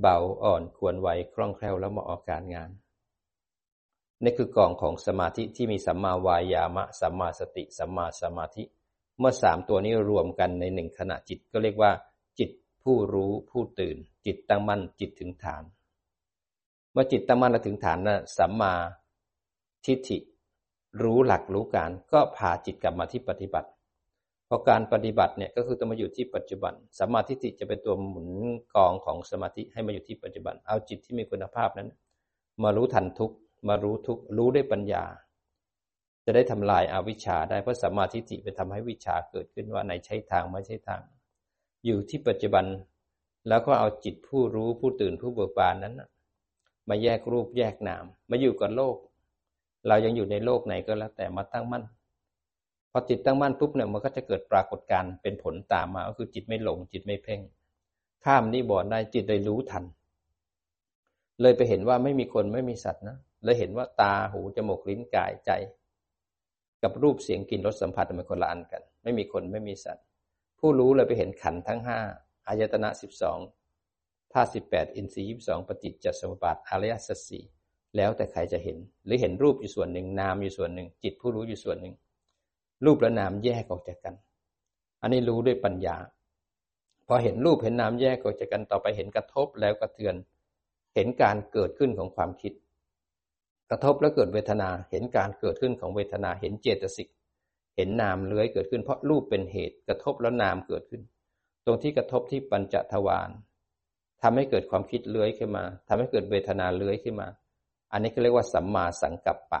[0.00, 2.70] เบาอ่อนควรไวคล่องแคล่วแล้วเหมาะกับการงาน
[4.22, 8.64] นี่คือกองของสมาธิที่มีสัมมาวายามะสัมมาสติสัมมาสมาธิ
[9.18, 11.90] เมื่อสามตัวนี้รวมกันในหนึ่งขณะจิตก็เรียกว่า
[12.84, 15.62] ผู้รู้ผู้ตื่น จิตตั้งมั่นจิตถึงฐาน
[16.92, 18.74] เมื่อจิตตั้งมั่นและถึงฐานนะสัมมา
[19.86, 20.18] ทิฏฐิ
[21.02, 23.68] รู้หลักรู้การก็พาจิตกลับมาที่ปฏิบัติ
[24.48, 28.28] พอการปฏิบัติเนี่ยก็คือต้องมาอยู่ที่ปัจจุบันสัมมาทิฏฐิจะเป็นตัวหมุน
[28.74, 31.88] กองของสมาธิให้มาอยู่ที่ปัจจุบัน เอาจิตที่มีคุณภาพนั้น
[32.62, 33.32] มารู้ทันทุก
[33.68, 35.04] มารู้ทุกรู้ด้วยปัญญา
[36.24, 41.00] จะได้ทำลายอาวิชชาได้เพราะสัมมาทิฏฐิไปทำให้วิชาเกิดขึ้นว่าในใช่ทางไม่ใช่ทาง
[41.84, 42.64] อยู่ที่ปัจจุบัน
[43.48, 45.94] แล้วก็เอาจิตผู้รู้ผู้ตื่นผู้เบิกบานนั้น
[46.88, 48.96] มาแยกรูปแยกนาม มาอยู่กับโลก
[49.88, 51.84] เรายังอยู่ในโลกไหนก็แล้วแต่มาตั้งมั่น
[52.90, 57.40] พอจิตตั้งมั่นปุ๊บเนี่ยมันก็จะเกิดปรากฏการณ์เป็นผลตามมา ก็คือจิตไม่หลงจิตไม่เพ่ง
[58.24, 59.84] ข้ามนิบอนได้จิตเลยรู้ทัน
[61.40, 65.50] เลยไปเห็นว่าไม่มีคนไม่มีสัตว์นะเลยเห็นว่าตาหูจมูกลิ้นกายใจ
[66.82, 70.04] กับรูปเสียงกลิ่นรสสัมผัสมันคนละอันกัน ไม่มีคนไม่มีสัตว์
[70.66, 71.98] ผู้รู้เลยไปเห็นขันทั้งห้า
[72.48, 73.38] อายตนะสิบสอง
[74.32, 77.44] ธาตุสิบแปดอินทรีย์ยี่สองปฏิจจสมุปบาทอริยสัจสี่
[77.96, 81.94] แล้วแต่ใครจะเห็น หรือเห็นรูปอยู่ส่วนหนึ่งนามอยู่ส่วนหนึ่ง จิตผู้รู้อยู่ส่วนหนึ่ง
[82.84, 84.14] รูปและนามแยกออกจากกัน
[85.02, 85.96] อันนี้รู้ด้วยปัญญา
[87.06, 90.14] พอเห็นรูปเห็นนามแยกออกจากกันต่อไปเห็นกระทบแล้วกระเทือน
[90.94, 92.52] เห็นการเกิดขึ้นของความคิด
[93.70, 97.08] กระทบแล้วเกิดเวทนา เห็นการเกิดขึ้นของเวทนา เห็นเจตสิก
[97.76, 101.02] เห็นนามเลื้อยเกิดขึ้น เพราะรูปเป็นเหตุกระทบแล้วนามเกิดขึ้น
[101.64, 103.30] ตรงที่กระทบที่ปัญจทวาร
[104.22, 107.28] ทำให้เกิดความคิดเลื้อยขึ้นมาทำให้เกิดเวทนาเลื้อยขึ้นมา
[107.92, 109.60] อันนี้ก็เรียกว่าสัมมาสังกัปปะ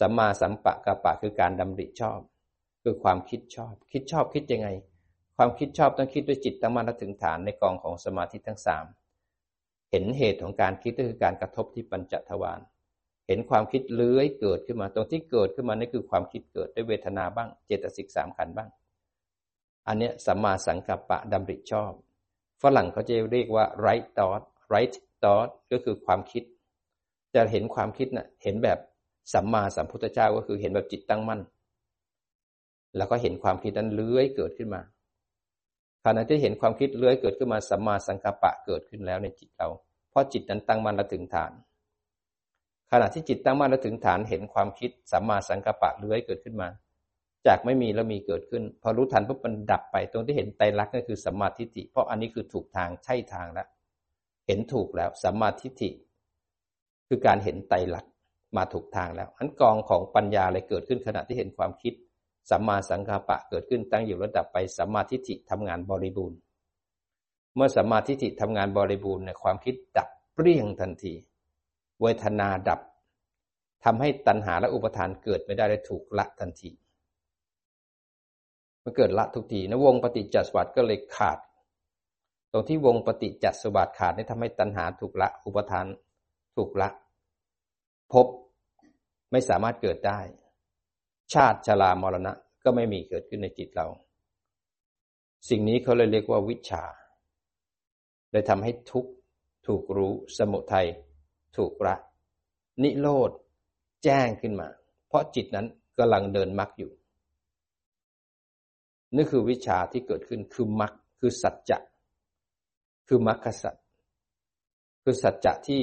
[0.00, 2.20] สัมมาสัมปะกะปะคือการดำริชอบ
[2.82, 4.68] คือความคิดชอบ คิดชอบคิดยังไง
[5.36, 8.84] ความคิดชอบต้องคิดด้วยจิตตั้งมั่นถึงฐานในกองของสมาธิทั้งสาม
[9.90, 12.60] เห็นเหตุของการคิดก็คือการกระทบที่ปัญจทวาร
[13.26, 18.68] เห็นความคิดเลื้อยเกิดขึ้นมา ตรงที่เกิดขึ้นมานี่คือความคิดเกิดด้วยเวทนาบ้าง เจตสิกสามขันบ้าง
[19.88, 21.92] อันนี้สัมมาสังกัปปะดำริชอบ
[22.62, 24.42] ฝรั่งเขาจะเรียกว่า right thought
[24.74, 26.42] right thought ก็คือความคิด
[27.34, 28.78] จะเห็นความคิดนะ่ะเห็นแบบ
[29.34, 31.40] สัมมาสัมพุทธเจ้าก็คือเห็นแบบจิตตั้งมั่น
[32.96, 34.82] แล้วก็เห็นความคิดนั้นเลื้อยเกิดขึ้นมา
[36.04, 39.68] ขณะที่เห็นความคิดเลื้อยเกิดขึ้นมาสัมมาสังกัปปะเกิดขึ้นแล้วในจิตเรา
[40.10, 41.52] เพราะจิตนั้นตั้งมั่นและถึงฐาน
[42.92, 46.68] ขณะที่จิตตั้งมั่นและถึงฐานเห็นความคิดสัมมาสังกัปปะเลื้อยเกิดขึ้นมา
[47.46, 53.68] จากไม่มีแล้วมีเกิดขึ้น พอรู้ทันปุ๊บมันดับไป ตรงที่เห็นไตรลักษณ์ก็คือสัมมาทิฏฐิเพราะอันนี้คือถูกทางใช่ทางแล้ว
[54.46, 55.90] เห็นถูกแล้วสัมมาทิฏฐิ
[57.08, 58.12] คือการเห็นไตรลักษณ์
[58.56, 61.94] มาถูกทางแล้วอันกองของปัญญาเลยเกิดขึ้นขณะที่เห็นความคิด
[62.50, 66.38] สัมมาสังกาปะเกิดขึ้นตั้งอยู่ระดับไปสัมมาทิฏฐิทำงานบริบูรณ์
[67.54, 71.14] เมื่อสัมมาทิฏฐิทำงานบริบูรณ์ในความคิดดับเปรี้ยงทันที
[72.02, 72.80] เวทนาดับ
[73.84, 76.70] ทำให้ตัณหาและอุปทานเกิดไม่ได้เลยถูกละทันที
[78.82, 81.38] มันเกิดละทุกทีนะวงปฏิจจสวัสดิ์ก็เลยขาด
[82.52, 85.86] ตรงที่วงปฏิจจสวัสดิ์ขาดนี่ทำให้ตัณหาถูกละอุปทาน
[86.56, 86.88] ถูกละ
[88.12, 88.26] พบ
[89.32, 90.20] ไม่สามารถเกิดได้
[91.32, 92.32] ชาติชรามรณะ
[92.64, 93.86] ก็ไม่มีเกิดขึ้นในจิตเรา
[95.48, 96.84] สิ่งนี้เขาเลยเรียกว่าวิชา
[98.32, 99.06] เลยทำให้ทุก
[99.66, 100.86] ถูกรู้สมุทัย
[101.56, 101.96] ถูกละ
[102.82, 103.30] นิโรธ
[104.04, 104.68] แจ้งขึ้นมา
[105.06, 105.66] เพราะจิตนั้น
[105.98, 106.92] กำลังเดินมรรคอยู่
[109.14, 111.78] นี่คือวิชาที่เกิดขึ้นคือมรรคคือสัจจะ
[113.08, 113.74] คือมรรคสัจ
[115.02, 115.80] คือสัจจะที่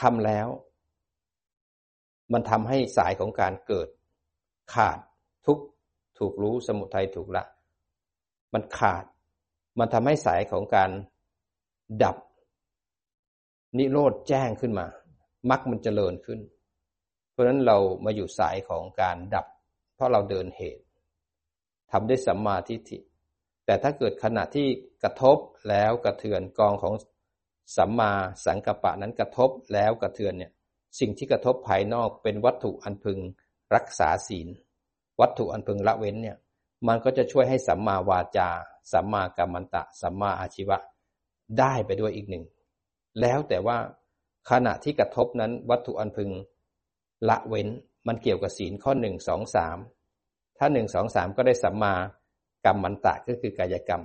[0.00, 0.48] ทำแล้ว
[2.32, 3.88] มันทำให้สายของการเกิด
[4.74, 4.98] ขาด
[5.46, 5.58] ทุก
[6.18, 7.44] ถูกรู้สมุทัยถูกละ
[8.52, 9.04] มันขาด
[9.78, 10.90] มันทำให้สายของการ
[12.02, 12.16] ดับ
[13.78, 14.86] นิโรธแจ้งขึ้นมา
[15.50, 16.40] มรรคมันเจริญขึ้น
[17.30, 19.46] เพราะฉะนั้นเรามาอยู่สายของการดับ
[19.94, 20.84] เพราะเราเดินเหตุ
[21.92, 22.98] ทำได้สัมมาทิฏฐิ
[23.66, 24.68] แต่ถ้าเกิดขณะที่
[25.02, 25.38] กระทบ
[25.68, 26.94] แล้วกระเทือนกองของ
[27.76, 28.12] สัมมา
[28.46, 30.52] สังกัปปะนั้นกระทบแล้วกระเทือนเนี่ย
[30.98, 33.18] สิ่งที่กระทบภายนอกเป็นวัตถุอันพึง
[33.74, 34.48] รักษาศีล
[35.20, 36.36] วัตถุอันพึงละเว้นเนี่ย
[36.88, 38.48] มันก็จะช่วยให้สัมมาวาจา
[38.92, 40.78] สัมมากัมมันตะ สัมมาอาชีวะ
[41.58, 42.44] ได้ไปด้วยอีกหนึ่ง
[43.20, 43.76] แล้วแต่ว่า
[44.50, 46.30] ขณะที่กระทบนั้นวัตถุอันพึง
[47.28, 47.68] ละเว้น
[48.06, 49.78] มันเกี่ยวกับศีลข้อหนึ่งสองสาม
[50.58, 51.94] ถ้าหนึ่งสองสามก็ได้สัมมา
[52.64, 54.02] กัมมันตะก็คือกายกรรม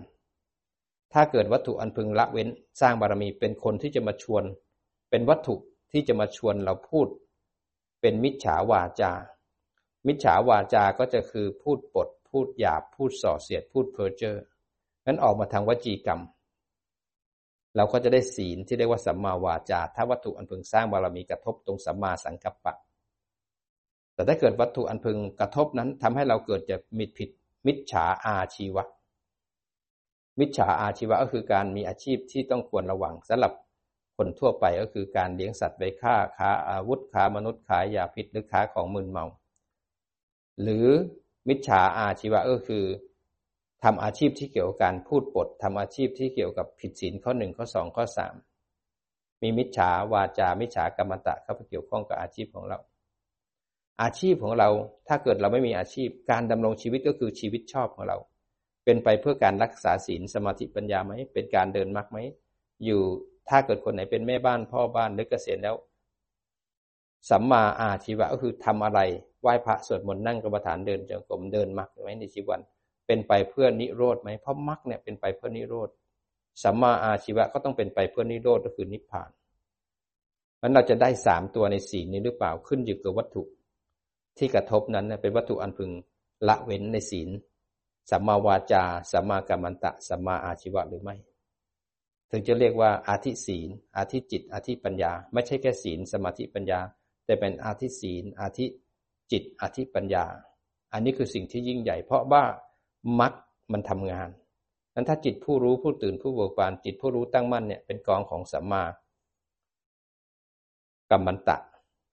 [1.13, 2.49] ถ้าเกิดวัตถุอันพึงละเว้น
[2.81, 4.43] สร้างบารมีเป็นคนที่จะมาชวน
[5.09, 5.55] เป็นวัตถุ
[5.91, 7.07] ที่จะมาชวนเราพูด
[8.01, 9.11] เป็นมิจฉาวาจา
[10.07, 14.37] มิจฉาวาจาก็จะคือพูดปด พูดหยาบ พูดส่อเสียด พูดเพ้อเจ้อ
[15.05, 16.21] นั้นออกมาทางวจีกรรม
[17.75, 22.75] เราก็จะได้ศีลที่เรียกว่าสัมมาวาจา ถ้าวัตถุอันพึงสร้างบารมีกระทบตรงสัมมาสังกัปปะ
[24.13, 27.29] แต่ถ้าเกิดวัตถุอันพึงกระทบนั้นทำให้เราเกิดจะมิดผิด
[27.67, 28.83] มิจฉาอาชีวะ
[30.39, 33.53] มิจฉาอาชีวะก็คือการมีอาชีพที่ต้องควรระวังสำหรับ
[34.17, 39.25] คนทั่วไปก็คือการเลี้ยงสัตว์ไปฆ่าค้าอาวุธค้ามนุษย์ขายยาพิษหรือค้าของมึนเมา
[40.61, 40.87] หรือ
[41.47, 42.85] มิจฉาอาชีวะก็คือ
[43.85, 48.35] ทำอาชีพที่เกี่ยวกับการพูดปดทำอาชีพที่เกี่ยวกับผิดศีลข้อหนึ่งข้อสองข้อสาม
[49.41, 52.79] มีมิจฉาวาจา มิจฉากรรมตะเข้าไปเกี่ยวข้องกับอาชีพของเรา
[54.01, 54.69] อาชีพของเรา
[55.07, 58.17] ถ้าเกิดเราไม่มีอาชีพ การดำรงชีวิตก็คือชีวิตชอบของเรา
[58.85, 62.17] เป็นไปเพื่อการรักษาศีลสมาธิปัญญาไหม เป็นการเดินมรรคไหม
[62.85, 63.01] อยู่
[63.49, 65.75] ถ้าเกิดคนไหนเป็นแม่บ้านพ่อบ้านหรือเกษียณแล้ว
[67.29, 68.99] สัมมาอาชีวะก็คือทำอะไร
[69.41, 72.61] ไหว้พระสวดมนต์นั่งกรรมฐานเดินจงกรมเดินมรรคไหมในชีวิตวัน
[73.07, 75.89] เป็นไปเพื่อนิโรธไหมเพราะมรรคเนี่ยเป็นไปเพื่อนิโรธ
[76.63, 79.29] สัมมาอาชีวะก็ต้องเป็นไปเพื่อนิโรธก็คือนิพพาน
[80.61, 83.43] มันเราจะได้สามตัวในสีนี้หรือเปล่าขึ้นอยู่กับวัตถุ
[84.37, 85.91] ที่กระทบนั้นเป็นวัตถุอันพึง
[86.47, 87.29] ละเว้นในศีล
[88.11, 91.15] สัมมาวาจาสัมมากัมมันตะสัมมาอาชีวะหรือไม่
[92.31, 96.79] ถึงจะเรียกว่าอาธิศีล อาธิจิต อาธิปัญญา ไม่ใช่แค่ศีล สมาธิปัญญา
[97.25, 98.65] แต่เป็นอาธิศีล อาธิ
[99.31, 100.25] จิต อาธิปัญญา
[100.93, 102.43] อันนี้คือสิ่งที่ยิ่งใหญ่ เพราะว่า
[103.19, 103.33] มัด
[103.71, 104.29] มันทำงาน
[104.93, 108.83] นั้นถ้าจิตผู้รู้ผู้ตื่นผู้เบิกบานจิตผู้รู้ตั้งมั่นเนี่ยเป็นกองของสัมมา
[111.09, 111.57] กัมมันตะ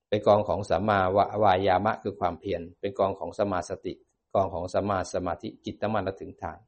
[0.08, 0.98] เป็นกองของสัมมา
[1.42, 3.92] วายามะคือความเพียรเป็นกองของสมาสติ
[4.34, 6.58] กองของสมาสมาธิจิตตั้งมั่นและถึงฐาน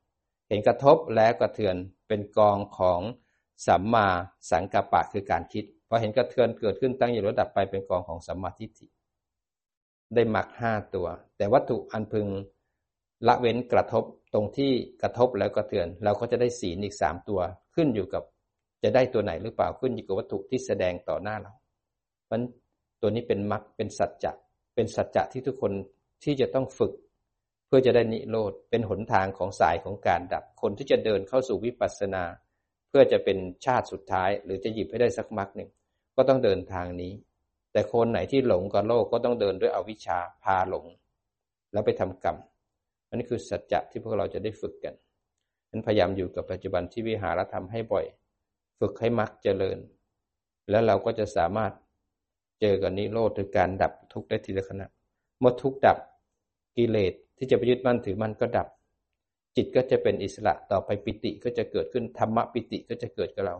[0.48, 1.76] เห็นกระทบและกระเทือน
[2.08, 3.00] เป็นกองของ
[3.66, 4.06] สัมมา
[4.50, 8.86] สังกัปปะคือการคิดพอเห็นกระเทือนเกิดขึ้นตั้งอยู่ระดับไปเป็นกองของสัมมาทิฏฐิ
[10.14, 11.06] ได้หมักห้าตัว
[11.36, 12.26] แต่วัตถุอันพึง
[13.26, 14.04] ละเว้นกระทบ
[14.34, 14.72] ตรงที่
[15.02, 17.40] กระทบแล้วกระเทือน เราก็จะได้ศีลอีกสามตัว
[17.74, 18.22] ขึ้นอยู่กับ
[18.82, 21.52] จะได้ตัวไหนหรือเปล่าขึ้นอยู่กับวัตถุที่แสดงต่อหน้าเรา
[22.26, 22.40] เพราะ
[23.00, 24.32] ตัวนี้เป็นมรรคเป็นสัจจะ
[24.74, 25.72] เป็นสัจจะที่ทุกคน
[26.24, 26.92] ที่จะต้องฝึก
[27.66, 32.24] เพื่อจะได้นิโรธเป็นหนทางของสายของการดับคนที่จะเดินเข้าสู่วิปัสสนา
[32.88, 35.70] เพื่อจะเป็นชาติสุดท้าย หรือจะหยิบให้ได้สักมรรคหนึ่ง
[36.16, 37.12] ก็ต้องเดินทางนี้
[37.72, 40.86] แต่คนไหนที่หลงกับโลกก็ต้องเดินด้วยอวิชชาพาหลง
[41.72, 42.36] แล้วไปทำกรรม
[43.14, 44.94] นนี้คือสัจจะที่พวกเราจะได้ฝึกกัน
[45.70, 48.04] นั้นพยายามอยู่กับปัจจุบันที่วิหารธรรมให้บ่อย
[48.78, 49.78] ฝึกให้มรรคเจริญ
[50.70, 51.72] แล้วเราก็จะสามารถ
[52.60, 54.86] เจอกับนิโรธคือการดับทุกข์ได้ทีละขณะ
[55.40, 55.98] เมื่อทุกข์ดับ
[56.76, 58.68] กิเลสที่จะไปยึดมั่นถือมั่นก็ดับ
[59.56, 63.56] จิตก็จะเป็นอิสระต่อไปปิติก็จะเกิดขึ้นธรรมะปิติก็จะเกิดกับเรา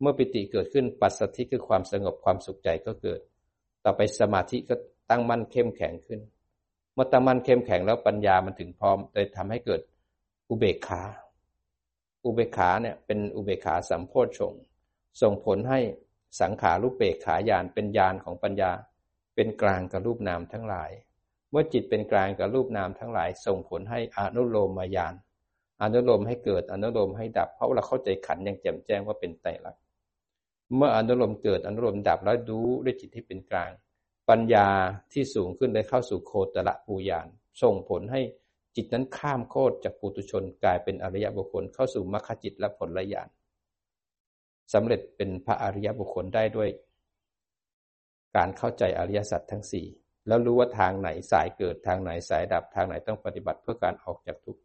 [0.00, 3.20] เมื่อปิติเกิดขึ้นปัสสธิคือความสงบความสุขใจก็เกิด
[3.84, 4.74] ต่อไปสมาธิก็
[5.10, 6.20] ตั้งมั่นเข้มแข็งขึ้น
[6.96, 9.80] เมื่อตั้งมั่นเข้มแข็งแล้วปัญญามันถึงพร้อมเลยทำให้เกิด
[10.48, 11.02] อุเบกขา
[12.24, 14.54] อุเบกขาเนี่ยเป็นอุเบกขาสัมโพชง
[15.22, 15.80] ส่งผลให้
[16.40, 18.70] สังขารูปเบกขาญาณเป็นญาณของปัญญา
[19.34, 20.90] เป็นกลางกับรูปนามทั้งหลาย
[21.50, 25.14] เมื่อจิตเป็นกลางกับรูปนามทั้งหลาย ส่งผลให้อนุโลมมายาน
[25.82, 29.82] อนุโลมให้เกิดอนุโลมให้ดับ เพราะเราเข้าใจขันอย่างแจ่มแจ้งว่าเป็นไตรลักษณ์
[30.76, 33.70] เมื่ออนุโลมเกิดอนุโลมดับแล้วดูด้วยจิตที่เป็นกลาง
[34.28, 34.68] ปัญญา
[35.12, 37.26] ที่สูงขึ้นได้เข้าสู่โคตรปูยาน
[37.62, 38.20] ส่งผลให้
[38.76, 43.28] จิตนั้นข้ามโคตรจากปุตุชนกลายเป็นอริยบุคคลเข้าสู่มรรคจิตและผลละยาน
[44.72, 46.70] สำเร็จเป็นพระอริยบุคคลได้ด้วย
[48.36, 49.86] การเข้าใจอริยสัจทั้งสี่
[50.26, 54.60] แล้วรู้ว่าทางไหนสายเกิดทางไหนสายดับทางไหนต้องปฏิบัติเพื่อการออกจากทุกข์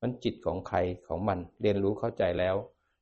[0.00, 2.56] มันจิตของใครของมันเรียนรู้เข้าใจแล้ว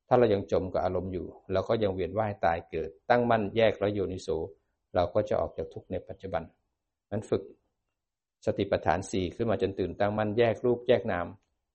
[0.09, 4.28] ถ้าเรายังจมกับอารมณ์อยู่เราก็ยังเวียนว่ายตายเกิด ตั้งมั่นแยกแล้วโยนิโส
[4.95, 6.43] เราก็จะออกจากทุกข์ในปัจจุบัน
[7.11, 7.43] นั้นฝึก
[8.47, 11.26] สติปัฏฐานสี่ขึ้นมาจนตื่นตั้งมั่นแยกรูปแยกนาม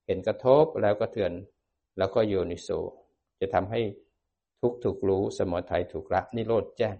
[0.06, 1.32] เห็นกระทบแล้วก็เถือน
[1.98, 2.68] แล้วก็โยนิโส
[3.40, 3.80] จะทำให้
[4.60, 6.96] ทุกถูกรู้สมถะถูกละนิโรธแจ้ง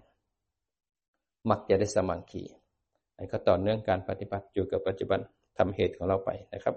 [1.49, 2.43] มักจะได้สมังคี
[3.17, 5.19] อันก็ต่อเนื่องการปฏิบัติอยู่กับปัจจุบัน
[5.57, 6.75] ทำเหตุของเราไปนะครับ